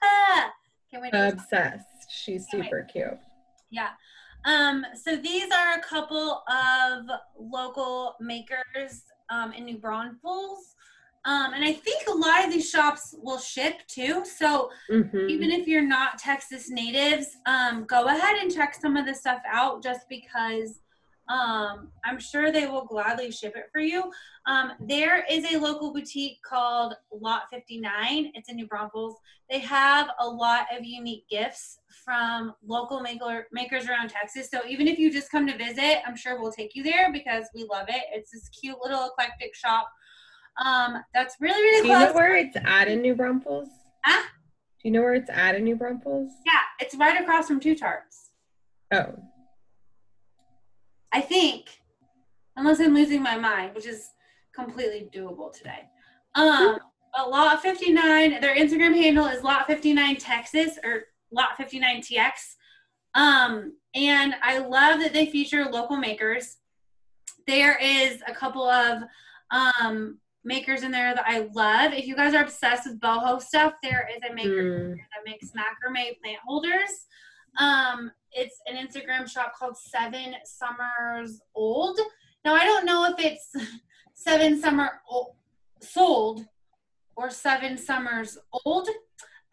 Can't 0.91 1.03
wait 1.03 1.13
obsessed. 1.13 1.87
She's 2.09 2.47
super 2.51 2.87
cute. 2.91 3.19
Yeah. 3.71 3.91
Um, 4.45 4.85
so 4.95 5.17
these 5.17 5.51
are 5.53 5.75
a 5.75 5.83
couple 5.83 6.43
of 6.49 7.05
local 7.39 8.15
makers 8.21 9.03
um, 9.29 9.53
in 9.53 9.65
New 9.65 9.79
Braunfels. 9.79 10.77
Um, 11.27 11.53
and 11.53 11.63
I 11.63 11.73
think 11.73 12.09
a 12.09 12.15
lot 12.15 12.45
of 12.45 12.51
these 12.51 12.71
shops 12.71 13.15
will 13.19 13.39
ship 13.39 13.75
too. 13.89 14.25
So 14.25 14.71
mm-hmm. 14.91 15.29
even 15.29 15.51
if 15.51 15.67
you're 15.67 15.87
not 15.87 16.19
Texas 16.19 16.71
natives, 16.71 17.37
um, 17.47 17.85
go 17.85 18.07
ahead 18.07 18.37
and 18.39 18.53
check 18.53 18.75
some 18.75 18.97
of 18.97 19.05
the 19.05 19.15
stuff 19.15 19.41
out 19.51 19.83
just 19.83 20.09
because 20.09 20.81
um, 21.31 21.89
I'm 22.05 22.19
sure 22.19 22.51
they 22.51 22.67
will 22.67 22.85
gladly 22.85 23.31
ship 23.31 23.53
it 23.55 23.67
for 23.73 23.81
you. 23.81 24.11
Um, 24.47 24.73
there 24.81 25.25
is 25.31 25.45
a 25.53 25.59
local 25.59 25.93
boutique 25.93 26.43
called 26.43 26.95
Lot 27.13 27.43
59. 27.53 28.33
It's 28.35 28.49
in 28.49 28.57
New 28.57 28.67
Braunfels. 28.67 29.15
They 29.49 29.61
have 29.61 30.09
a 30.19 30.27
lot 30.27 30.67
of 30.77 30.85
unique 30.85 31.29
gifts 31.31 31.79
from 32.05 32.55
local 32.67 33.01
maker, 33.01 33.47
makers 33.53 33.89
around 33.89 34.09
Texas. 34.09 34.49
So 34.51 34.61
even 34.67 34.89
if 34.89 34.99
you 34.99 35.13
just 35.13 35.31
come 35.31 35.47
to 35.47 35.57
visit, 35.57 35.99
I'm 36.05 36.17
sure 36.17 36.41
we'll 36.41 36.53
take 36.53 36.75
you 36.75 36.83
there 36.83 37.13
because 37.13 37.45
we 37.55 37.65
love 37.71 37.87
it. 37.89 38.03
It's 38.13 38.33
this 38.33 38.49
cute 38.49 38.79
little 38.83 39.07
eclectic 39.07 39.55
shop 39.55 39.89
um, 40.65 41.03
that's 41.15 41.37
really, 41.41 41.61
really 41.61 41.83
Do 41.83 41.89
close. 41.89 42.01
you 42.01 42.07
know 42.07 42.13
where 42.15 42.37
it's 42.37 42.57
at 42.65 42.89
in 42.89 43.01
New 43.01 43.15
Braunfels? 43.15 43.69
Huh? 44.05 44.23
Do 44.23 44.89
you 44.89 44.93
know 44.93 45.01
where 45.03 45.15
it's 45.15 45.31
at 45.31 45.55
in 45.55 45.65
New 45.65 45.77
Braunfels? 45.77 46.31
Yeah, 46.47 46.61
it's 46.79 46.95
right 46.95 47.21
across 47.21 47.49
from 47.49 47.61
Two 47.61 47.75
Tarts. 47.75 48.31
Oh. 48.93 49.15
I 51.13 51.21
think, 51.21 51.81
unless 52.57 52.81
I'm 52.81 52.95
losing 52.95 53.23
my 53.23 53.37
mind, 53.37 53.75
which 53.75 53.87
is 53.87 54.11
completely 54.55 55.09
doable 55.13 55.53
today. 55.53 55.89
Um, 56.35 56.79
a 57.19 57.29
lot 57.29 57.61
59, 57.61 58.41
their 58.41 58.55
Instagram 58.55 58.95
handle 58.95 59.27
is 59.27 59.43
lot 59.43 59.67
59 59.67 60.17
Texas 60.17 60.79
or 60.85 61.05
lot 61.33 61.57
59 61.57 62.03
TX. 62.03 62.31
Um, 63.15 63.77
and 63.95 64.35
I 64.43 64.59
love 64.59 65.01
that 65.01 65.13
they 65.13 65.27
feature 65.27 65.65
local 65.65 65.97
makers. 65.97 66.59
There 67.47 67.77
is 67.79 68.23
a 68.29 68.33
couple 68.33 68.65
of 68.65 69.03
um, 69.51 70.19
makers 70.45 70.83
in 70.83 70.91
there 70.91 71.15
that 71.15 71.25
I 71.27 71.49
love. 71.53 71.93
If 71.93 72.07
you 72.07 72.17
guys 72.17 72.35
are 72.35 72.43
obsessed 72.43 72.87
with 72.87 73.01
boho 73.01 73.41
stuff, 73.41 73.75
there 73.83 74.09
is 74.15 74.23
a 74.29 74.35
maker 74.35 74.95
mm. 74.95 74.97
that 74.97 75.25
makes 75.31 75.53
macrame 75.53 76.19
plant 76.21 76.39
holders. 76.47 77.07
Um, 77.59 78.11
it's 78.33 78.61
an 78.67 78.77
Instagram 78.77 79.29
shop 79.29 79.55
called 79.59 79.77
Seven 79.77 80.35
Summers 80.45 81.41
Old. 81.55 81.99
Now 82.45 82.55
I 82.55 82.65
don't 82.65 82.87
know 82.87 83.07
if 83.07 83.25
it's 83.25 83.51
Seven 84.15 84.61
Summer 84.61 85.01
old, 85.09 85.35
Sold 85.81 86.45
or 87.17 87.31
Seven 87.31 87.77
Summers 87.77 88.39
Old, 88.65 88.89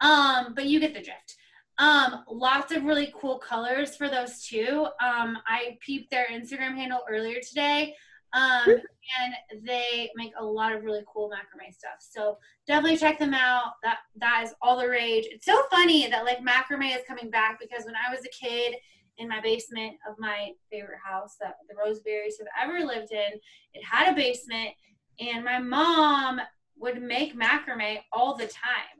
um, 0.00 0.54
but 0.54 0.66
you 0.66 0.80
get 0.80 0.94
the 0.94 1.02
drift. 1.02 1.36
Um, 1.78 2.24
lots 2.28 2.72
of 2.72 2.84
really 2.84 3.12
cool 3.16 3.38
colors 3.38 3.94
for 3.96 4.08
those 4.08 4.42
two. 4.42 4.86
Um, 5.00 5.38
I 5.46 5.78
peeped 5.80 6.10
their 6.10 6.26
Instagram 6.26 6.74
handle 6.74 7.00
earlier 7.08 7.40
today. 7.40 7.94
Um, 8.34 8.80
and 9.20 9.64
they 9.64 10.10
make 10.16 10.32
a 10.38 10.44
lot 10.44 10.74
of 10.74 10.84
really 10.84 11.02
cool 11.12 11.30
macrame 11.30 11.72
stuff. 11.72 11.96
So 12.00 12.38
definitely 12.66 12.98
check 12.98 13.18
them 13.18 13.34
out. 13.34 13.72
That 13.82 13.98
that 14.16 14.42
is 14.44 14.54
all 14.60 14.78
the 14.78 14.88
rage. 14.88 15.26
It's 15.30 15.46
so 15.46 15.62
funny 15.70 16.08
that 16.08 16.24
like 16.24 16.40
macrame 16.40 16.94
is 16.94 17.02
coming 17.06 17.30
back 17.30 17.58
because 17.60 17.84
when 17.84 17.94
I 17.94 18.14
was 18.14 18.24
a 18.24 18.44
kid 18.44 18.74
in 19.16 19.28
my 19.28 19.40
basement 19.40 19.94
of 20.08 20.14
my 20.18 20.50
favorite 20.70 21.00
house 21.04 21.36
that 21.40 21.56
the 21.68 21.74
Roseberries 21.74 22.38
have 22.38 22.68
ever 22.68 22.84
lived 22.84 23.12
in, 23.12 23.40
it 23.74 23.84
had 23.84 24.12
a 24.12 24.14
basement, 24.14 24.70
and 25.18 25.44
my 25.44 25.58
mom 25.58 26.40
would 26.78 27.02
make 27.02 27.36
macrame 27.36 27.98
all 28.12 28.36
the 28.36 28.46
time. 28.46 28.94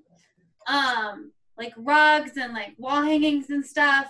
Um, 0.66 1.32
like 1.56 1.72
rugs 1.76 2.36
and 2.36 2.52
like 2.52 2.74
wall 2.78 3.02
hangings 3.02 3.50
and 3.50 3.64
stuff. 3.64 4.06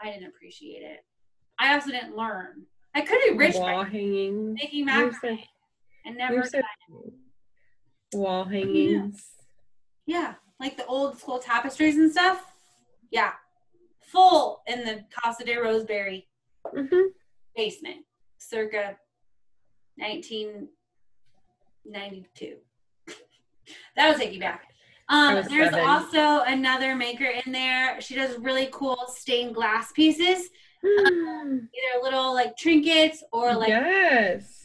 I 0.00 0.10
didn't 0.10 0.28
appreciate 0.28 0.82
it. 0.82 1.00
I 1.58 1.74
also 1.74 1.90
didn't 1.90 2.16
learn 2.16 2.66
I 2.94 3.00
could 3.00 3.18
be 3.26 3.32
rich 3.36 3.56
wall 3.56 3.82
hangings, 3.82 4.54
making 4.54 4.86
macrame 4.86 5.42
and 6.04 6.16
never 6.16 6.44
wall 8.14 8.44
hangings. 8.44 9.24
Yeah. 10.06 10.20
yeah, 10.20 10.34
like 10.60 10.76
the 10.76 10.86
old 10.86 11.18
school 11.18 11.40
tapestries 11.40 11.96
and 11.96 12.12
stuff. 12.12 12.44
Yeah, 13.10 13.32
full 14.00 14.62
in 14.66 14.84
the 14.84 15.04
Casa 15.10 15.44
de 15.44 15.56
Roseberry 15.56 16.28
mm-hmm. 16.66 17.06
basement, 17.56 18.04
circa 18.38 18.96
1992. 19.96 22.56
That'll 23.96 24.18
take 24.18 24.32
you 24.32 24.40
back. 24.40 24.70
Um, 25.08 25.34
there's 25.34 25.70
seven. 25.70 25.80
also 25.80 26.44
another 26.44 26.94
maker 26.94 27.30
in 27.44 27.52
there. 27.52 28.00
She 28.00 28.14
does 28.14 28.38
really 28.38 28.68
cool 28.72 29.04
stained 29.08 29.54
glass 29.54 29.92
pieces 29.92 30.48
um, 30.84 31.68
either 31.74 32.02
little 32.02 32.34
like 32.34 32.56
trinkets 32.56 33.22
or 33.32 33.54
like 33.54 33.68
yes, 33.68 34.62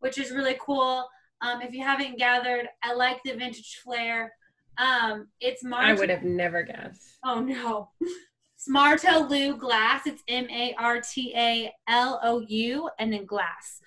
which 0.00 0.18
is 0.18 0.30
really 0.30 0.56
cool. 0.60 1.06
Um, 1.40 1.60
if 1.60 1.72
you 1.72 1.82
haven't 1.82 2.18
gathered, 2.18 2.68
I 2.82 2.94
like 2.94 3.20
the 3.24 3.32
vintage 3.32 3.80
flair. 3.82 4.32
Um, 4.78 5.28
it's 5.40 5.64
Marta. 5.64 5.88
I 5.88 5.94
would 5.94 6.10
have 6.10 6.22
never 6.22 6.62
guessed. 6.62 7.18
Oh 7.24 7.40
no. 7.40 7.90
It's 8.00 8.68
Marta 8.68 9.18
Lou 9.18 9.56
Glass. 9.56 10.06
It's 10.06 10.22
M 10.28 10.48
A 10.48 10.74
R 10.78 11.00
T 11.00 11.32
A 11.36 11.72
L 11.88 12.20
O 12.22 12.40
U 12.46 12.88
and 12.98 13.12
then 13.12 13.26
glass. 13.26 13.80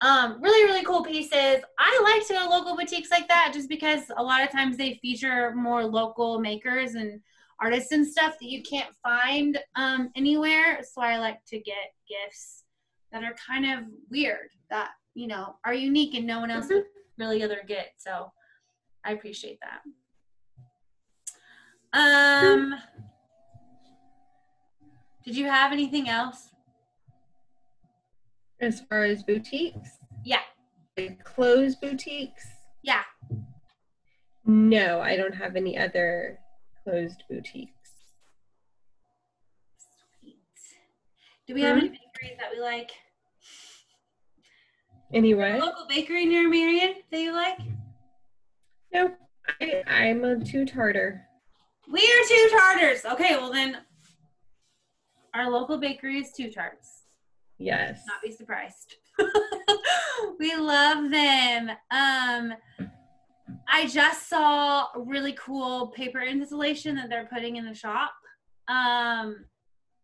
Um, 0.00 0.40
really, 0.40 0.64
really 0.70 0.84
cool 0.84 1.02
pieces. 1.02 1.62
I 1.78 2.00
like 2.04 2.26
to 2.28 2.34
go 2.34 2.46
local 2.48 2.76
boutiques 2.76 3.10
like 3.10 3.26
that 3.28 3.52
just 3.52 3.68
because 3.68 4.02
a 4.16 4.22
lot 4.22 4.44
of 4.44 4.50
times 4.50 4.76
they 4.76 4.98
feature 5.02 5.54
more 5.56 5.84
local 5.84 6.40
makers 6.40 6.94
and 6.94 7.20
artists 7.60 7.92
and 7.92 8.06
stuff 8.06 8.36
that 8.40 8.48
you 8.48 8.62
can't 8.62 8.94
find 9.02 9.58
um, 9.76 10.10
anywhere. 10.16 10.80
So 10.82 11.00
I 11.02 11.18
like 11.18 11.44
to 11.46 11.58
get 11.58 11.92
gifts 12.08 12.64
that 13.12 13.24
are 13.24 13.34
kind 13.46 13.64
of 13.70 13.84
weird 14.10 14.48
that 14.70 14.90
you 15.14 15.26
know 15.26 15.56
are 15.64 15.74
unique 15.74 16.14
and 16.14 16.26
no 16.26 16.40
one 16.40 16.50
else 16.50 16.68
would 16.68 16.84
really 17.18 17.42
other 17.42 17.62
get. 17.66 17.92
So 17.98 18.30
I 19.04 19.12
appreciate 19.12 19.58
that. 19.60 19.82
Um, 21.98 22.74
did 25.24 25.36
you 25.36 25.46
have 25.46 25.72
anything 25.72 26.08
else? 26.08 26.50
As 28.60 28.80
far 28.82 29.04
as 29.04 29.22
boutiques, 29.22 29.88
Yeah, 30.24 30.40
clothes 31.24 31.76
boutiques, 31.76 32.46
yeah. 32.82 33.02
no, 34.44 35.00
I 35.00 35.16
don't 35.16 35.34
have 35.34 35.54
any 35.56 35.78
other 35.78 36.40
closed 36.88 37.22
boutiques. 37.28 37.72
Sweet. 40.20 40.36
Do 41.46 41.54
we 41.54 41.60
have 41.62 41.74
Hmm? 41.76 41.80
any 41.80 41.88
bakeries 41.90 42.38
that 42.38 42.50
we 42.52 42.60
like? 42.60 42.90
Anyway, 45.12 45.58
Local 45.58 45.86
bakery 45.88 46.24
near 46.26 46.48
Marion 46.48 46.96
that 47.10 47.20
you 47.20 47.32
like? 47.32 47.58
no, 48.92 49.14
I, 49.60 49.82
I'm 49.86 50.24
a 50.24 50.42
two 50.42 50.64
tartar. 50.64 51.26
We 51.90 52.00
are 52.00 52.28
two 52.28 52.48
tartars. 52.58 53.04
Okay, 53.04 53.36
well 53.36 53.50
then, 53.52 53.78
our 55.34 55.50
local 55.50 55.78
bakery 55.78 56.18
is 56.18 56.32
two 56.32 56.50
tarts. 56.50 57.04
Yes. 57.58 58.02
Not 58.06 58.22
be 58.22 58.30
surprised. 58.30 58.96
we 60.38 60.54
love 60.56 61.10
them. 61.10 61.70
Um, 61.90 62.52
I 63.70 63.86
just 63.86 64.28
saw 64.28 64.86
a 64.94 65.00
really 65.00 65.32
cool 65.32 65.88
paper 65.88 66.20
installation 66.20 66.96
that 66.96 67.10
they're 67.10 67.28
putting 67.32 67.56
in 67.56 67.66
the 67.66 67.74
shop. 67.74 68.12
Um, 68.68 69.44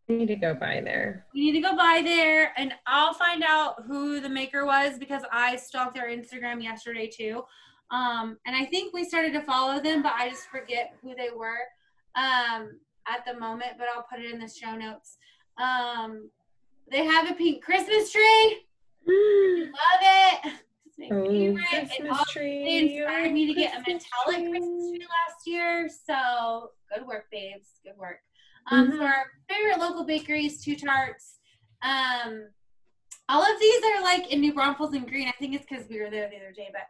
I 0.08 0.12
need 0.12 0.28
to 0.28 0.36
go 0.36 0.54
by 0.54 0.82
there. 0.84 1.26
you 1.32 1.44
need 1.44 1.60
to 1.60 1.66
go 1.66 1.74
by 1.74 2.02
there, 2.04 2.52
and 2.58 2.74
I'll 2.86 3.14
find 3.14 3.42
out 3.42 3.84
who 3.86 4.20
the 4.20 4.28
maker 4.28 4.66
was 4.66 4.98
because 4.98 5.22
I 5.32 5.56
stalked 5.56 5.94
their 5.94 6.10
Instagram 6.10 6.62
yesterday 6.62 7.08
too. 7.08 7.42
Um, 7.90 8.38
and 8.46 8.54
I 8.54 8.66
think 8.66 8.92
we 8.92 9.04
started 9.04 9.32
to 9.32 9.40
follow 9.40 9.80
them, 9.80 10.02
but 10.02 10.12
I 10.12 10.28
just 10.28 10.46
forget 10.48 10.94
who 11.02 11.14
they 11.14 11.30
were 11.34 11.60
um, 12.16 12.78
at 13.08 13.24
the 13.26 13.38
moment. 13.38 13.72
But 13.78 13.86
I'll 13.94 14.06
put 14.10 14.20
it 14.20 14.30
in 14.30 14.40
the 14.40 14.48
show 14.48 14.74
notes. 14.76 15.16
Um, 15.58 16.28
they 16.90 17.04
have 17.04 17.30
a 17.30 17.34
pink 17.34 17.62
Christmas 17.62 18.12
tree. 18.12 18.66
Love 19.06 20.00
it. 20.02 20.52
My 20.96 21.08
Oh, 21.10 21.26
favorite. 21.26 21.66
Christmas 21.68 22.18
all- 22.18 22.24
tree. 22.26 22.64
they 22.64 22.76
inspired 22.98 23.32
me 23.32 23.46
to 23.46 23.54
get 23.54 23.78
a 23.78 23.82
Christmas 23.82 24.04
metallic 24.26 24.50
Christmas 24.50 24.90
tree 24.90 25.06
last 25.08 25.46
year. 25.46 25.88
So 25.88 26.70
good 26.92 27.06
work, 27.06 27.30
babes. 27.30 27.80
Good 27.84 27.96
work. 27.96 28.20
Um, 28.70 28.90
Mhm. 28.92 28.98
So 28.98 29.04
our 29.04 29.30
favorite 29.48 29.78
local 29.78 30.04
bakeries, 30.04 30.62
Two 30.64 30.76
Tarts. 30.76 31.40
Um, 31.82 32.48
all 33.28 33.42
of 33.42 33.58
these 33.60 33.82
are 33.84 34.02
like 34.02 34.30
in 34.32 34.40
New 34.40 34.54
Braunfels 34.54 34.94
and 34.94 35.06
Gruene. 35.08 35.28
I 35.28 35.32
think 35.32 35.54
it's 35.54 35.66
because 35.68 35.88
we 35.88 36.00
were 36.00 36.10
there 36.10 36.28
the 36.30 36.36
other 36.36 36.52
day, 36.52 36.70
but 36.72 36.88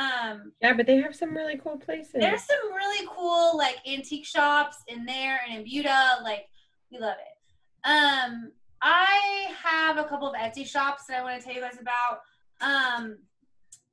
um, 0.00 0.52
Yeah, 0.60 0.72
but 0.72 0.86
they 0.86 0.96
have 0.96 1.14
some 1.14 1.36
really 1.36 1.56
cool 1.56 1.76
places. 1.78 2.14
there's 2.14 2.42
some 2.42 2.72
really 2.72 3.06
cool 3.08 3.56
like 3.56 3.76
antique 3.86 4.26
shops 4.26 4.82
in 4.88 5.04
there 5.04 5.40
and 5.46 5.58
in 5.58 5.64
Buda. 5.64 6.18
Like 6.22 6.48
we 6.90 6.98
love 6.98 7.16
it. 7.18 7.88
Um, 7.88 8.52
I 8.82 9.54
have 9.62 9.98
a 9.98 10.04
couple 10.04 10.28
of 10.28 10.34
Etsy 10.34 10.66
shops 10.66 11.06
that 11.06 11.20
I 11.20 11.22
want 11.22 11.38
to 11.40 11.44
tell 11.46 11.54
you 11.54 11.60
guys 11.60 11.78
about. 11.80 12.22
Um, 12.60 13.18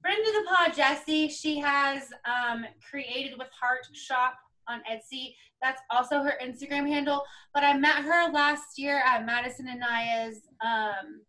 friend 0.02 0.20
of 0.28 0.34
the 0.34 0.50
pod, 0.50 0.76
Jessie, 0.76 1.30
she 1.30 1.60
has 1.60 2.10
um, 2.26 2.66
created 2.90 3.38
with 3.38 3.48
Heart 3.60 3.88
Shop 3.94 4.34
on 4.68 4.82
Etsy. 4.92 5.36
That's 5.62 5.82
also 5.92 6.24
her 6.24 6.34
Instagram 6.44 6.88
handle. 6.88 7.24
But 7.54 7.64
I 7.64 7.78
met 7.78 7.98
her 7.98 8.32
last 8.32 8.78
year 8.78 9.02
at 9.06 9.26
Madison 9.26 9.68
and 9.68 9.80
Naya's 9.80 10.42
um, 10.64 11.22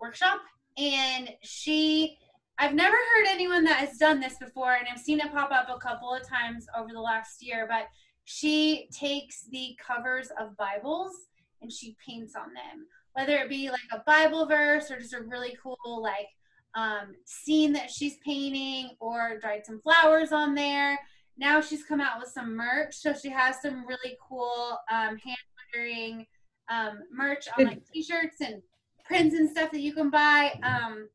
workshop, 0.00 0.40
and 0.76 1.30
she. 1.42 2.16
I've 2.58 2.74
never 2.74 2.94
heard 2.94 3.26
anyone 3.28 3.64
that 3.64 3.78
has 3.78 3.96
done 3.96 4.20
this 4.20 4.36
before, 4.38 4.74
and 4.74 4.86
I've 4.86 5.00
seen 5.00 5.18
it 5.18 5.32
pop 5.32 5.50
up 5.50 5.74
a 5.74 5.78
couple 5.78 6.14
of 6.14 6.28
times 6.28 6.66
over 6.76 6.90
the 6.92 7.00
last 7.00 7.42
year. 7.42 7.66
But 7.66 7.86
she 8.24 8.88
takes 8.92 9.44
the 9.50 9.74
covers 9.84 10.28
of 10.38 10.58
Bibles 10.58 11.14
and 11.62 11.72
she 11.72 11.96
paints 12.06 12.34
on 12.36 12.52
them, 12.52 12.86
whether 13.14 13.36
it 13.38 13.48
be 13.48 13.70
like 13.70 13.80
a 13.92 14.02
Bible 14.06 14.46
verse 14.46 14.90
or 14.90 14.98
just 15.00 15.14
a 15.14 15.22
really 15.22 15.56
cool 15.62 16.02
like 16.02 16.28
um, 16.74 17.14
scene 17.24 17.72
that 17.72 17.90
she's 17.90 18.16
painting, 18.24 18.90
or 19.00 19.38
dried 19.40 19.66
some 19.66 19.80
flowers 19.80 20.32
on 20.32 20.54
there. 20.54 20.98
Now 21.36 21.60
she's 21.60 21.84
come 21.84 22.00
out 22.00 22.18
with 22.20 22.28
some 22.28 22.54
merch, 22.54 22.94
so 22.94 23.14
she 23.14 23.30
has 23.30 23.60
some 23.62 23.86
really 23.86 24.16
cool 24.26 24.78
um, 24.90 25.16
hand 25.16 25.36
lettering 25.74 26.26
um, 26.70 27.00
merch 27.12 27.48
on 27.58 27.64
like 27.64 27.82
t-shirts 27.92 28.36
and 28.40 28.62
prints 29.04 29.34
and 29.34 29.50
stuff 29.50 29.70
that 29.72 29.80
you 29.80 29.92
can 29.92 30.10
buy. 30.10 30.58
Um, 30.62 31.08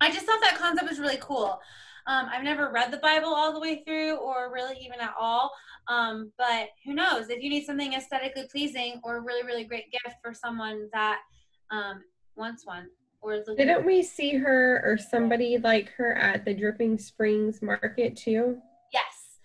I 0.00 0.10
just 0.10 0.26
thought 0.26 0.40
that 0.42 0.58
concept 0.58 0.88
was 0.88 0.98
really 0.98 1.18
cool. 1.20 1.60
Um, 2.06 2.26
I've 2.32 2.42
never 2.42 2.72
read 2.72 2.90
the 2.90 2.98
Bible 2.98 3.28
all 3.28 3.52
the 3.52 3.60
way 3.60 3.82
through, 3.86 4.16
or 4.16 4.52
really 4.52 4.76
even 4.84 5.00
at 5.00 5.14
all. 5.18 5.52
Um, 5.88 6.32
but 6.36 6.68
who 6.84 6.94
knows? 6.94 7.30
If 7.30 7.42
you 7.42 7.48
need 7.48 7.64
something 7.64 7.94
aesthetically 7.94 8.48
pleasing 8.50 9.00
or 9.04 9.18
a 9.18 9.20
really, 9.20 9.44
really 9.44 9.64
great 9.64 9.90
gift 9.92 10.16
for 10.22 10.34
someone 10.34 10.88
that 10.92 11.20
um, 11.70 12.02
wants 12.34 12.66
one, 12.66 12.88
or 13.22 13.42
Didn't 13.56 13.86
we 13.86 14.02
see 14.02 14.34
her 14.36 14.82
or 14.84 14.98
somebody 14.98 15.56
like 15.58 15.90
her 15.92 16.14
at 16.14 16.44
the 16.44 16.52
Dripping 16.52 16.98
Springs 16.98 17.62
Market 17.62 18.16
too? 18.16 18.58
Yes. 18.92 19.38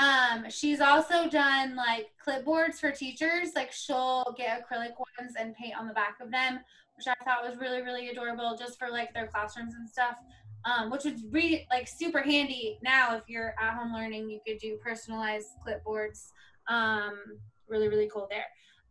Um, 0.00 0.48
she's 0.48 0.80
also 0.80 1.28
done 1.28 1.74
like 1.74 2.10
clipboards 2.24 2.76
for 2.76 2.90
teachers. 2.90 3.50
Like 3.54 3.72
she'll 3.72 4.34
get 4.38 4.62
acrylic 4.62 4.92
ones 4.98 5.34
and 5.38 5.54
paint 5.54 5.74
on 5.78 5.88
the 5.88 5.94
back 5.94 6.18
of 6.20 6.30
them, 6.30 6.60
which 6.96 7.06
I 7.08 7.24
thought 7.24 7.48
was 7.48 7.58
really, 7.58 7.82
really 7.82 8.08
adorable 8.08 8.56
just 8.58 8.78
for 8.78 8.88
like 8.88 9.12
their 9.12 9.26
classrooms 9.26 9.74
and 9.74 9.88
stuff. 9.88 10.16
Um, 10.64 10.90
which 10.90 11.04
would 11.04 11.30
be 11.30 11.66
like 11.70 11.86
super 11.86 12.22
handy 12.22 12.78
now 12.82 13.14
if 13.14 13.24
you're 13.26 13.54
at 13.60 13.74
home 13.74 13.92
learning, 13.92 14.30
you 14.30 14.40
could 14.46 14.58
do 14.58 14.78
personalized 14.82 15.48
clipboards. 15.66 16.30
Um, 16.68 17.18
really, 17.68 17.88
really 17.88 18.08
cool 18.10 18.26
there. 18.30 18.46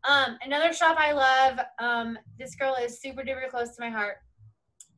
Um, 0.07 0.37
another 0.43 0.73
shop 0.73 0.97
I 0.99 1.13
love, 1.13 1.59
um, 1.79 2.19
this 2.37 2.55
girl 2.55 2.75
is 2.75 2.99
super 2.99 3.21
duper 3.21 3.49
close 3.49 3.75
to 3.75 3.81
my 3.81 3.89
heart. 3.89 4.17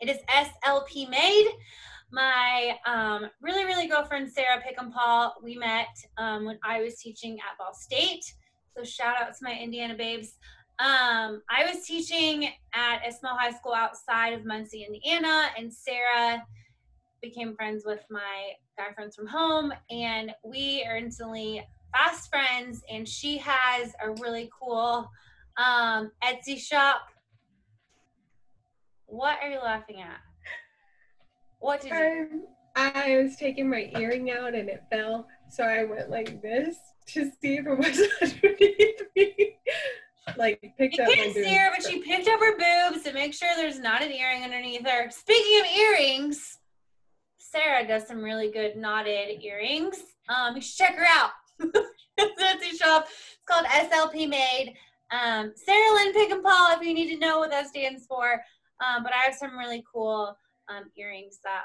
It 0.05 0.17
is 0.17 0.21
SLP 0.29 1.09
Made 1.09 1.47
my 2.11 2.77
um, 2.85 3.25
really, 3.41 3.65
really 3.65 3.87
girlfriend 3.87 4.31
Sarah 4.31 4.61
Pickenpaugh. 4.61 5.31
We 5.41 5.55
met 5.55 5.97
um, 6.19 6.45
when 6.45 6.59
I 6.63 6.79
was 6.83 6.99
teaching 6.99 7.39
at 7.39 7.57
Ball 7.57 7.73
State. 7.73 8.23
So 8.77 8.83
shout 8.83 9.19
out 9.19 9.29
to 9.29 9.39
my 9.41 9.57
Indiana 9.57 9.95
babes. 9.95 10.35
Um, 10.77 11.41
I 11.49 11.65
was 11.67 11.87
teaching 11.87 12.51
at 12.75 12.99
a 13.03 13.11
small 13.11 13.35
high 13.35 13.49
school 13.49 13.73
outside 13.73 14.33
of 14.33 14.45
Muncie, 14.45 14.85
Indiana, 14.87 15.47
and 15.57 15.73
Sarah 15.73 16.45
became 17.19 17.55
friends 17.55 17.81
with 17.83 18.05
my 18.11 18.51
guy 18.77 18.93
friends 18.93 19.15
from 19.15 19.25
home, 19.25 19.73
and 19.89 20.35
we 20.43 20.85
are 20.87 20.97
instantly 20.97 21.67
fast 21.91 22.29
friends. 22.29 22.83
And 22.91 23.09
she 23.09 23.39
has 23.39 23.93
a 24.03 24.11
really 24.21 24.51
cool 24.61 25.09
um, 25.57 26.11
Etsy 26.23 26.59
shop. 26.59 27.07
What 29.07 29.37
are 29.41 29.49
you 29.49 29.59
laughing 29.59 30.01
at? 30.01 30.19
What 31.59 31.81
did 31.81 31.91
you? 31.91 32.43
I, 32.75 32.91
I 33.15 33.17
was 33.23 33.37
taking 33.37 33.69
my 33.69 33.89
earring 33.97 34.31
out 34.31 34.53
and 34.55 34.69
it 34.69 34.83
fell, 34.91 35.27
so 35.49 35.63
I 35.63 35.83
went 35.85 36.09
like 36.09 36.41
this 36.41 36.75
to 37.07 37.31
see 37.41 37.57
if 37.57 37.65
it 37.67 37.77
was 37.77 38.01
underneath 38.21 39.01
me. 39.15 39.57
like 40.37 40.59
picked 40.77 40.97
You 40.97 41.03
up 41.03 41.11
can't 41.13 41.33
boob. 41.33 41.43
see 41.43 41.53
her, 41.55 41.71
but 41.75 41.85
she 41.87 41.99
picked 42.01 42.27
up 42.27 42.39
her 42.39 42.57
boobs 42.57 43.03
to 43.05 43.13
make 43.13 43.33
sure 43.33 43.49
there's 43.55 43.79
not 43.79 44.01
an 44.01 44.11
earring 44.11 44.43
underneath 44.43 44.85
her. 44.87 45.09
Speaking 45.09 45.61
of 45.61 45.67
earrings, 45.77 46.59
Sarah 47.37 47.87
does 47.87 48.07
some 48.07 48.21
really 48.21 48.51
good 48.51 48.75
knotted 48.75 49.41
earrings. 49.43 49.97
Um, 50.27 50.55
you 50.55 50.61
should 50.61 50.77
check 50.77 50.95
her 50.97 51.05
out. 51.07 51.31
Etsy 52.19 52.77
shop. 52.77 53.07
It's 53.07 53.45
called 53.45 53.65
SLP 53.67 54.27
Made. 54.27 54.73
Um, 55.11 55.53
Sarah 55.55 55.93
Lynn 55.93 56.13
Pickenpaugh, 56.13 56.75
if 56.77 56.81
you 56.81 56.93
need 56.93 57.13
to 57.13 57.19
know 57.19 57.39
what 57.39 57.51
that 57.51 57.67
stands 57.67 58.05
for. 58.07 58.41
Um, 58.83 59.03
but 59.03 59.13
I 59.13 59.25
have 59.25 59.35
some 59.35 59.57
really 59.57 59.83
cool 59.91 60.35
um, 60.69 60.85
earrings 60.97 61.39
that 61.43 61.63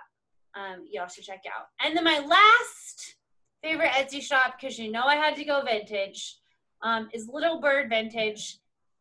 um, 0.54 0.84
y'all 0.90 1.08
should 1.08 1.24
check 1.24 1.42
out. 1.46 1.66
And 1.84 1.96
then 1.96 2.04
my 2.04 2.18
last 2.18 3.16
favorite 3.62 3.90
Etsy 3.90 4.22
shop, 4.22 4.54
because 4.60 4.78
you 4.78 4.90
know 4.90 5.04
I 5.04 5.16
had 5.16 5.36
to 5.36 5.44
go 5.44 5.62
vintage, 5.62 6.36
um, 6.82 7.08
is 7.12 7.28
Little 7.28 7.60
Bird 7.60 7.90
Vintage. 7.90 8.58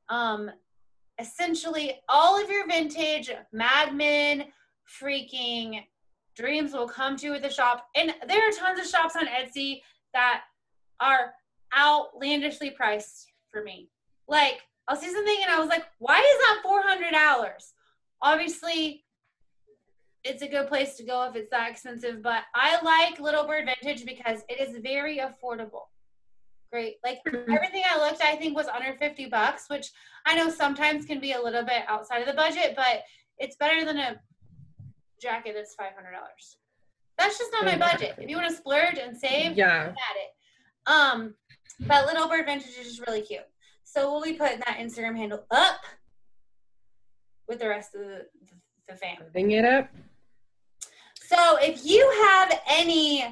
Um, 0.10 0.52
essentially, 1.20 1.96
all 2.08 2.42
of 2.42 2.50
your 2.50 2.68
vintage 2.68 3.32
Mad 3.52 3.96
Men 3.96 4.46
freaking 5.02 5.84
dreams 6.36 6.74
will 6.74 6.88
come 6.88 7.16
to 7.18 7.34
at 7.34 7.42
the 7.42 7.50
shop. 7.50 7.88
And 7.96 8.14
there 8.28 8.48
are 8.48 8.52
tons 8.52 8.80
of 8.80 8.88
shops 8.88 9.16
on 9.16 9.28
Etsy 9.28 9.82
that 10.14 10.44
are 11.00 11.34
outlandishly 11.78 12.72
priced 12.72 13.32
for 13.52 13.64
me. 13.64 13.90
Like, 14.28 14.62
I'll 14.88 14.96
see 14.96 15.12
something 15.12 15.38
and 15.44 15.52
I 15.52 15.60
was 15.60 15.70
like, 15.70 15.86
why 16.00 16.18
is 16.18 16.38
that 16.40 16.64
$400? 16.66 17.74
Obviously, 18.22 19.06
it's 20.24 20.42
a 20.42 20.48
good 20.48 20.68
place 20.68 20.96
to 20.98 21.04
go 21.04 21.24
if 21.30 21.36
it's 21.36 21.50
that 21.52 21.72
expensive, 21.72 22.22
but 22.22 22.44
I 22.54 22.82
like 22.82 23.20
Little 23.20 23.46
Bird 23.46 23.66
Vintage 23.66 24.06
because 24.06 24.42
it 24.50 24.60
is 24.60 24.78
very 24.82 25.18
affordable. 25.20 25.84
great. 26.72 26.98
Like 27.04 27.20
Mhm. 27.26 27.52
everything 27.56 27.84
I 27.90 27.98
looked, 27.98 28.22
I 28.22 28.36
think 28.36 28.56
was 28.56 28.68
under 28.68 28.96
50 28.98 29.26
bucks, 29.26 29.68
which 29.72 29.88
I 30.28 30.36
know 30.36 30.52
sometimes 30.52 31.04
can 31.04 31.20
be 31.20 31.32
a 31.32 31.42
little 31.42 31.64
bit 31.64 31.82
outside 31.88 32.20
of 32.22 32.28
the 32.28 32.34
budget, 32.36 32.76
but 32.76 33.04
it's 33.40 33.56
better 33.56 33.84
than 33.84 33.98
a 33.98 34.22
jacket 35.20 35.54
that's 35.56 35.74
$500. 35.74 36.60
That's 37.18 37.40
just 37.40 37.52
not 37.54 37.66
my 37.66 37.76
budget. 37.76 38.14
If 38.20 38.30
you 38.30 38.36
want 38.36 38.50
to 38.50 38.56
splurge 38.56 39.00
and 39.00 39.18
save, 39.18 39.58
Yeah. 39.58 39.96
at 39.98 40.16
it. 40.18 40.32
Um, 40.86 41.36
but 41.88 42.06
Little 42.06 42.28
Bird 42.28 42.46
Vintage 42.46 42.78
is 42.78 42.98
just 42.98 43.08
really 43.08 43.24
cute. 43.24 43.48
So 43.84 44.12
we'll 44.12 44.22
be 44.22 44.34
putting 44.34 44.60
that 44.60 44.78
Instagram 44.78 45.18
handle 45.18 45.48
up 45.50 45.84
with 47.50 47.60
the 47.60 47.68
rest 47.68 47.96
of 47.96 48.02
the, 48.02 48.26
the 48.88 48.96
fam. 48.96 49.18
Putting 49.18 49.52
it 49.52 49.66
up. 49.66 49.90
So 51.16 51.58
if 51.58 51.86
you 51.86 52.10
have 52.26 52.62
any 52.70 53.26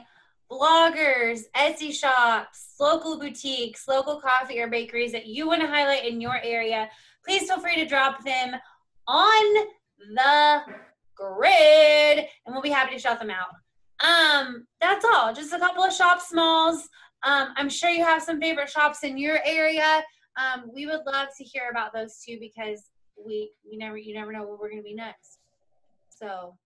bloggers, 0.51 1.41
Etsy 1.55 1.93
shops, 1.93 2.73
local 2.79 3.19
boutiques, 3.19 3.87
local 3.87 4.19
coffee 4.19 4.59
or 4.59 4.67
bakeries 4.67 5.11
that 5.11 5.27
you 5.27 5.47
want 5.47 5.61
to 5.61 5.67
highlight 5.67 6.05
in 6.05 6.19
your 6.19 6.39
area, 6.43 6.89
please 7.25 7.47
feel 7.47 7.59
free 7.59 7.75
to 7.75 7.85
drop 7.85 8.23
them 8.23 8.55
on 9.07 9.65
the 10.13 10.61
grid 11.15 12.19
and 12.45 12.53
we'll 12.53 12.61
be 12.61 12.69
happy 12.69 12.95
to 12.95 12.99
shout 12.99 13.19
them 13.19 13.31
out. 13.31 13.47
Um, 13.99 14.67
that's 14.79 15.05
all. 15.05 15.33
Just 15.33 15.53
a 15.53 15.59
couple 15.59 15.83
of 15.83 15.93
shop 15.93 16.21
smalls. 16.21 16.87
Um, 17.23 17.49
I'm 17.55 17.69
sure 17.69 17.89
you 17.89 18.05
have 18.05 18.21
some 18.21 18.39
favorite 18.39 18.69
shops 18.69 19.03
in 19.03 19.17
your 19.17 19.39
area. 19.43 20.03
Um, 20.37 20.69
we 20.73 20.85
would 20.85 21.01
love 21.05 21.29
to 21.37 21.43
hear 21.43 21.69
about 21.71 21.93
those 21.93 22.19
too 22.23 22.37
because 22.39 22.83
we 23.25 23.51
we 23.69 23.77
never 23.77 23.97
you 23.97 24.13
never 24.13 24.31
know 24.31 24.43
where 24.43 24.57
we're 24.59 24.69
gonna 24.69 24.81
be 24.81 24.93
next. 24.95 25.39
So 26.09 26.57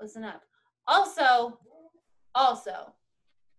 listen 0.00 0.24
up. 0.24 0.42
Also, 0.86 1.58
also, 2.34 2.92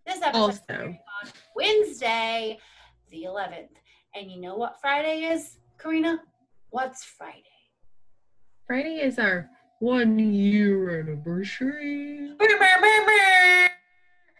this 0.05 0.21
episode 0.21 0.39
Also. 0.39 0.73
on 0.73 1.31
Wednesday, 1.55 2.59
the 3.09 3.23
11th. 3.23 3.69
And 4.13 4.29
you 4.29 4.39
know 4.39 4.55
what 4.55 4.79
Friday 4.79 5.23
is, 5.23 5.57
Karina? 5.79 6.21
What's 6.69 7.03
Friday? 7.03 7.41
Friday 8.67 9.01
is 9.01 9.17
our 9.17 9.49
one 9.79 10.19
year 10.19 11.01
anniversary. 11.01 12.31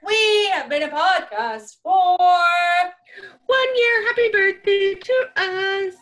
We 0.06 0.50
have 0.54 0.70
been 0.70 0.84
a 0.84 0.90
podcast 0.90 1.78
for 1.82 2.18
One 2.18 3.76
year. 3.76 4.08
Happy 4.08 4.30
birthday 4.32 4.94
to 4.96 5.30
us. 5.38 5.96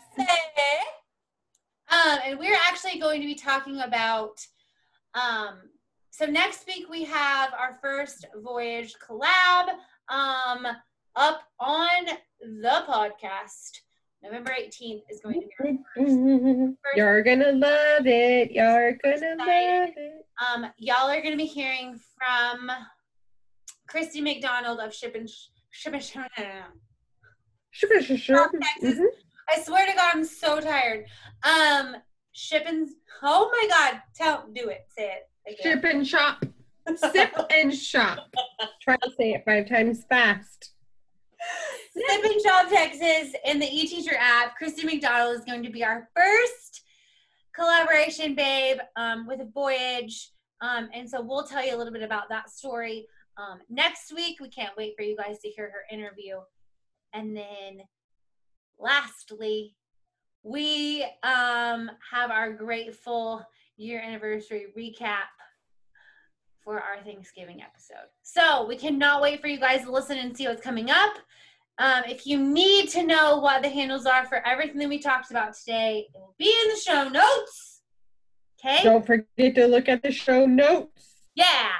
Um, 1.94 2.18
and 2.24 2.38
we're 2.38 2.56
actually 2.68 2.98
going 2.98 3.20
to 3.20 3.26
be 3.26 3.34
talking 3.34 3.80
about. 3.80 4.44
Um, 5.14 5.70
so 6.10 6.26
next 6.26 6.66
week 6.66 6.88
we 6.90 7.04
have 7.04 7.52
our 7.54 7.78
first 7.80 8.26
voyage 8.42 8.94
collab 9.06 9.68
um, 10.08 10.66
up 11.16 11.42
on 11.60 12.06
the 12.40 12.84
podcast. 12.88 13.80
November 14.22 14.52
18th 14.58 15.02
is 15.10 15.20
going 15.22 15.42
to 15.42 15.46
be 15.62 15.78
our 15.96 16.86
You're 16.96 17.22
gonna 17.22 17.52
love 17.52 18.06
it. 18.06 18.52
You're 18.52 18.92
gonna 19.04 19.36
love 19.36 19.90
it. 19.96 20.26
Um, 20.44 20.66
y'all 20.78 21.10
are 21.10 21.20
going 21.20 21.32
to 21.32 21.36
be 21.36 21.44
hearing 21.44 22.00
from 22.16 22.70
Christy 23.86 24.22
McDonald 24.22 24.80
of 24.80 24.94
Ship 24.94 25.14
and 25.14 25.28
Ship 25.70 25.92
and 25.92 26.02
Ship. 26.02 26.26
Texas. 28.82 29.00
I 29.48 29.62
swear 29.62 29.86
to 29.86 29.92
God, 29.94 30.12
I'm 30.14 30.24
so 30.24 30.60
tired. 30.60 31.06
Um, 31.42 31.96
Ship 32.32 32.64
and 32.66 32.88
oh 33.22 33.48
my 33.52 33.68
God, 33.68 34.02
tell 34.16 34.46
do 34.52 34.68
it, 34.68 34.86
say 34.96 35.12
it. 35.46 35.52
again. 35.60 35.74
Ship 35.76 35.84
and 35.84 36.06
shop. 36.06 36.44
Sip 36.96 37.32
and 37.50 37.72
shop. 37.72 38.18
Try 38.82 38.96
to 38.96 39.10
say 39.18 39.32
it 39.34 39.44
five 39.46 39.68
times 39.68 40.04
fast. 40.08 40.72
Sip 41.92 42.24
and 42.24 42.40
Shop 42.42 42.68
Texas 42.68 43.34
and 43.44 43.60
the 43.62 43.66
eTeacher 43.66 44.16
app. 44.18 44.56
Christy 44.56 44.84
McDonald 44.84 45.36
is 45.38 45.44
going 45.44 45.62
to 45.62 45.70
be 45.70 45.84
our 45.84 46.08
first 46.16 46.82
collaboration, 47.54 48.34
babe, 48.34 48.78
um, 48.96 49.26
with 49.26 49.40
a 49.40 49.44
voyage. 49.44 50.30
Um, 50.60 50.88
and 50.92 51.08
so 51.08 51.22
we'll 51.22 51.44
tell 51.44 51.64
you 51.64 51.76
a 51.76 51.78
little 51.78 51.92
bit 51.92 52.02
about 52.02 52.28
that 52.30 52.50
story 52.50 53.06
um, 53.36 53.60
next 53.68 54.12
week. 54.14 54.38
We 54.40 54.48
can't 54.48 54.76
wait 54.76 54.94
for 54.96 55.02
you 55.02 55.16
guys 55.16 55.38
to 55.40 55.48
hear 55.48 55.70
her 55.70 55.96
interview. 55.96 56.36
And 57.12 57.36
then 57.36 57.80
lastly, 58.78 59.74
we 60.42 61.04
um, 61.22 61.90
have 62.12 62.30
our 62.30 62.52
grateful 62.52 63.42
year 63.76 64.00
anniversary 64.00 64.66
recap 64.76 65.28
for 66.62 66.80
our 66.80 67.02
Thanksgiving 67.04 67.62
episode. 67.62 68.08
So 68.22 68.66
we 68.66 68.76
cannot 68.76 69.20
wait 69.20 69.40
for 69.40 69.48
you 69.48 69.58
guys 69.58 69.82
to 69.82 69.92
listen 69.92 70.18
and 70.18 70.36
see 70.36 70.46
what's 70.46 70.62
coming 70.62 70.90
up. 70.90 71.14
Um, 71.78 72.04
if 72.08 72.26
you 72.26 72.38
need 72.38 72.88
to 72.90 73.02
know 73.04 73.38
what 73.38 73.62
the 73.62 73.68
handles 73.68 74.06
are 74.06 74.24
for 74.26 74.46
everything 74.46 74.78
that 74.78 74.88
we 74.88 74.98
talked 74.98 75.30
about 75.30 75.54
today, 75.54 76.06
it 76.14 76.18
will 76.18 76.34
be 76.38 76.54
in 76.64 76.70
the 76.70 76.80
show 76.80 77.08
notes. 77.08 77.82
Okay? 78.58 78.82
Don't 78.82 79.04
forget 79.04 79.54
to 79.56 79.66
look 79.66 79.88
at 79.88 80.02
the 80.02 80.12
show 80.12 80.46
notes. 80.46 81.14
Yeah. 81.34 81.70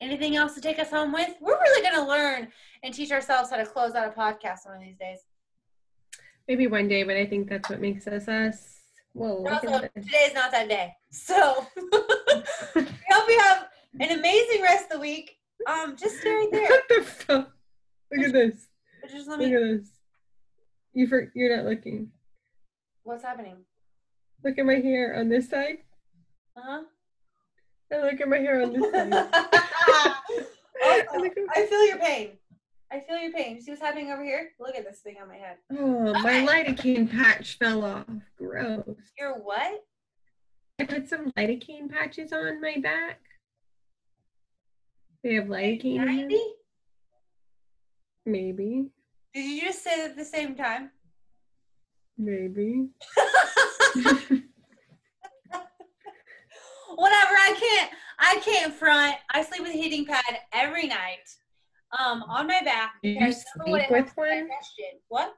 Anything 0.00 0.36
else 0.36 0.54
to 0.54 0.60
take 0.60 0.78
us 0.78 0.90
home 0.90 1.12
with? 1.12 1.30
We're 1.40 1.60
really 1.60 1.82
going 1.82 2.02
to 2.02 2.08
learn 2.08 2.48
and 2.82 2.92
teach 2.92 3.12
ourselves 3.12 3.50
how 3.50 3.56
to 3.56 3.66
close 3.66 3.94
out 3.94 4.08
a 4.08 4.10
podcast 4.10 4.66
one 4.66 4.76
of 4.76 4.82
these 4.82 4.96
days. 4.98 5.18
Maybe 6.48 6.66
one 6.66 6.88
day, 6.88 7.02
but 7.04 7.16
I 7.16 7.26
think 7.26 7.48
that's 7.48 7.70
what 7.70 7.80
makes 7.80 8.06
us 8.06 8.28
us. 8.28 8.80
Whoa, 9.14 9.42
look 9.42 9.52
Also, 9.64 9.68
at 9.84 9.94
this. 9.94 10.04
today's 10.06 10.34
not 10.34 10.50
that 10.50 10.68
day. 10.68 10.92
So 11.10 11.66
we 11.76 12.82
hope 12.82 13.28
you 13.28 13.38
have 13.40 13.68
an 14.00 14.18
amazing 14.18 14.62
rest 14.62 14.86
of 14.86 14.90
the 14.96 15.00
week. 15.00 15.38
Um, 15.66 15.96
just 15.96 16.20
stay 16.20 16.30
right 16.30 16.48
there. 16.50 16.68
What 16.68 16.82
the 16.88 17.02
fuck? 17.02 17.50
Look 18.12 18.26
at 18.26 18.32
this. 18.32 18.66
Just 19.10 19.28
let 19.28 19.38
me... 19.38 19.46
Look 19.46 19.54
at 19.62 19.78
this. 19.80 19.88
You 20.92 21.06
for, 21.06 21.32
you're 21.34 21.56
not 21.56 21.64
looking. 21.64 22.10
What's 23.04 23.22
happening? 23.22 23.56
Look 24.42 24.58
at 24.58 24.66
my 24.66 24.74
hair 24.74 25.16
on 25.18 25.28
this 25.28 25.48
side. 25.48 25.78
Uh 26.56 26.82
And 27.90 28.02
look 28.02 28.20
at 28.20 28.28
my 28.28 28.38
hair 28.38 28.62
on 28.62 28.72
this 28.72 28.90
side. 28.92 29.12
huh. 29.32 30.14
I 30.82 31.66
feel 31.68 31.86
your 31.86 31.98
pain. 31.98 32.30
I 32.92 33.00
feel 33.00 33.18
your 33.18 33.32
pain. 33.32 33.56
You 33.56 33.62
see 33.62 33.70
what's 33.72 33.82
happening 33.82 34.10
over 34.10 34.22
here? 34.22 34.50
Look 34.60 34.76
at 34.76 34.84
this 34.84 35.00
thing 35.00 35.16
on 35.20 35.28
my 35.28 35.36
head. 35.36 35.56
oh, 35.72 36.12
my 36.22 36.46
lidocaine 36.46 37.10
patch 37.10 37.58
fell 37.58 37.84
off. 37.84 38.06
Gross. 38.38 38.84
You're 39.18 39.34
what? 39.34 39.84
I 40.78 40.84
put 40.84 41.08
some 41.08 41.30
lidocaine 41.32 41.90
patches 41.90 42.32
on 42.32 42.60
my 42.60 42.76
back. 42.82 43.20
They 45.22 45.34
have 45.34 45.46
lidocaine? 45.46 46.04
90? 46.04 46.38
Maybe. 48.26 48.86
Did 49.32 49.44
you 49.44 49.60
just 49.62 49.82
say 49.82 50.04
at 50.04 50.16
the 50.16 50.24
same 50.24 50.54
time? 50.54 50.90
Maybe. 52.16 52.88
Whatever. 56.94 57.34
I 57.34 57.54
can't. 57.58 57.90
I 58.18 58.40
can't 58.44 58.72
front. 58.72 59.16
I 59.30 59.42
sleep 59.42 59.62
with 59.62 59.74
a 59.74 59.76
heating 59.76 60.06
pad 60.06 60.38
every 60.52 60.86
night, 60.86 61.28
um, 61.98 62.22
on 62.24 62.46
my 62.46 62.60
back. 62.64 62.94
Do 63.02 63.08
you 63.08 63.18
because 63.18 63.44
number 63.56 63.72
one, 63.72 63.80
sleep 63.80 63.90
with 63.90 64.16
one? 64.16 64.48
What? 65.08 65.34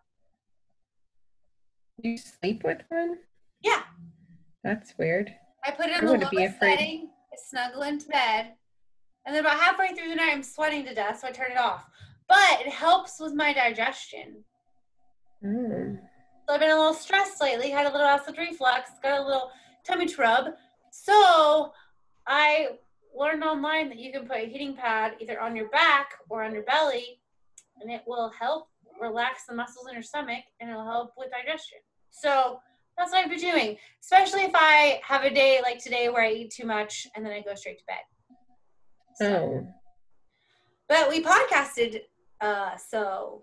Do 2.03 2.09
you 2.11 2.19
sleep 2.19 2.62
with 2.64 2.83
one? 2.88 3.16
Yeah. 3.62 3.83
That's 4.64 4.95
weird. 4.99 5.33
I 5.64 5.71
put 5.71 5.87
it 5.87 6.03
in 6.03 6.07
the 6.07 6.31
lowest 6.33 6.61
setting. 6.61 7.11
Snuggle 7.51 7.83
into 7.83 8.09
bed, 8.09 8.55
and 9.27 9.35
then 9.35 9.45
about 9.45 9.59
halfway 9.59 9.88
through 9.88 10.09
the 10.09 10.14
night, 10.14 10.31
I'm 10.33 10.42
sweating 10.42 10.87
to 10.87 10.95
death, 10.95 11.21
so 11.21 11.29
I 11.29 11.33
turn 11.33 11.51
it 11.51 11.59
off. 11.59 11.87
But 12.29 12.61
it 12.61 12.69
helps 12.69 13.21
with 13.21 13.35
my 13.35 13.53
digestion. 13.53 14.42
Mm. 15.45 15.99
So 16.49 16.55
I've 16.55 16.61
been 16.61 16.71
a 16.71 16.77
little 16.77 16.95
stressed 16.95 17.42
lately, 17.42 17.71
had 17.71 17.87
a 17.87 17.90
little 17.90 18.07
acid 18.07 18.38
reflux, 18.38 18.90
got 19.03 19.21
a 19.21 19.23
little 19.23 19.51
tummy 19.87 20.07
trub. 20.07 20.55
So 20.90 21.73
I 22.27 22.69
learned 23.16 23.42
online 23.42 23.88
that 23.88 23.98
you 23.98 24.12
can 24.12 24.26
put 24.26 24.37
a 24.37 24.46
heating 24.46 24.74
pad 24.74 25.14
either 25.20 25.40
on 25.40 25.57
your 25.57 25.68
back 25.68 26.11
or 26.29 26.44
on 26.44 26.52
your 26.52 26.64
belly, 26.64 27.20
and 27.81 27.90
it 27.90 28.02
will 28.07 28.31
help 28.38 28.69
relax 29.00 29.46
the 29.46 29.54
muscles 29.54 29.87
in 29.88 29.94
your 29.94 30.02
stomach 30.02 30.44
and 30.60 30.71
it'll 30.71 30.85
help 30.85 31.12
with 31.17 31.31
digestion. 31.31 31.79
So 32.10 32.60
that's 32.96 33.12
what 33.12 33.25
I've 33.25 33.31
been 33.31 33.38
doing, 33.38 33.77
especially 34.02 34.42
if 34.42 34.52
I 34.54 35.00
have 35.04 35.25
a 35.25 35.31
day 35.31 35.60
like 35.62 35.79
today 35.79 36.08
where 36.08 36.23
I 36.23 36.33
eat 36.33 36.50
too 36.50 36.67
much 36.67 37.06
and 37.14 37.25
then 37.25 37.33
I 37.33 37.42
go 37.42 37.54
straight 37.54 37.79
to 37.79 37.85
bed. 37.87 37.96
So, 39.17 39.27
Oh. 39.27 39.69
But 40.88 41.08
we 41.08 41.23
podcasted, 41.23 42.02
uh, 42.40 42.77
so. 42.77 43.42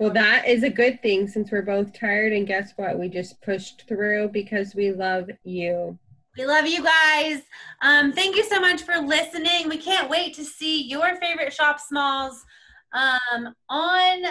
Well, 0.00 0.10
that 0.10 0.46
is 0.46 0.62
a 0.62 0.70
good 0.70 1.02
thing 1.02 1.26
since 1.26 1.50
we're 1.50 1.62
both 1.62 1.92
tired. 1.92 2.32
And 2.32 2.46
guess 2.46 2.72
what? 2.76 2.98
We 2.98 3.08
just 3.08 3.42
pushed 3.42 3.86
through 3.88 4.28
because 4.28 4.74
we 4.74 4.92
love 4.92 5.28
you. 5.44 5.98
We 6.38 6.46
love 6.46 6.68
you 6.68 6.84
guys. 6.84 7.42
Um, 7.82 8.12
thank 8.12 8.36
you 8.36 8.44
so 8.44 8.60
much 8.60 8.82
for 8.82 8.96
listening. 8.96 9.68
We 9.68 9.76
can't 9.76 10.08
wait 10.08 10.34
to 10.34 10.44
see 10.44 10.84
your 10.84 11.16
favorite 11.16 11.52
shop 11.52 11.80
smalls 11.80 12.44
um, 12.92 13.52
on 13.68 14.22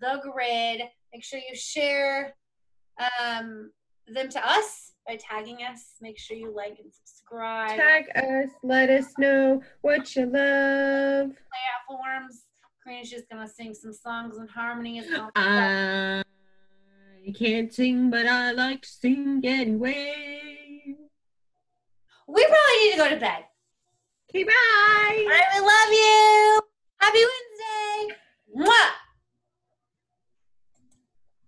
the 0.00 0.22
grid. 0.22 0.80
Make 1.12 1.22
sure 1.22 1.38
you 1.38 1.54
share 1.54 2.34
um, 2.98 3.70
them 4.08 4.30
to 4.30 4.48
us 4.48 4.92
by 5.06 5.16
tagging 5.16 5.58
us. 5.58 5.96
Make 6.00 6.18
sure 6.18 6.38
you 6.38 6.54
like 6.56 6.78
and 6.82 6.90
subscribe. 6.90 7.76
Tag 7.76 8.04
us. 8.16 8.50
Let 8.62 8.88
us 8.88 9.12
know 9.18 9.60
what 9.82 10.16
you 10.16 10.24
love. 10.24 11.32
platforms. 11.86 12.44
Karina's 12.82 13.10
just 13.10 13.28
gonna 13.28 13.46
sing 13.46 13.74
some 13.74 13.92
songs 13.92 14.38
in 14.38 14.48
harmony. 14.48 15.02
all 15.14 15.30
Uh. 15.36 16.22
I 17.24 17.30
can't 17.38 17.72
sing, 17.72 18.10
but 18.10 18.26
I 18.26 18.52
like 18.52 18.82
to 18.82 18.88
sing 18.88 19.42
anyway 19.44 20.41
we 22.32 22.46
probably 22.46 22.78
need 22.80 22.92
to 22.92 22.96
go 22.96 23.08
to 23.10 23.20
bed. 23.20 23.44
Okay, 24.30 24.44
bye. 24.44 24.52
I 24.52 25.60
love 25.60 25.92
you. 25.92 26.60
Happy 26.96 27.22
Wednesday. 27.28 28.16
Mwah. 28.56 29.01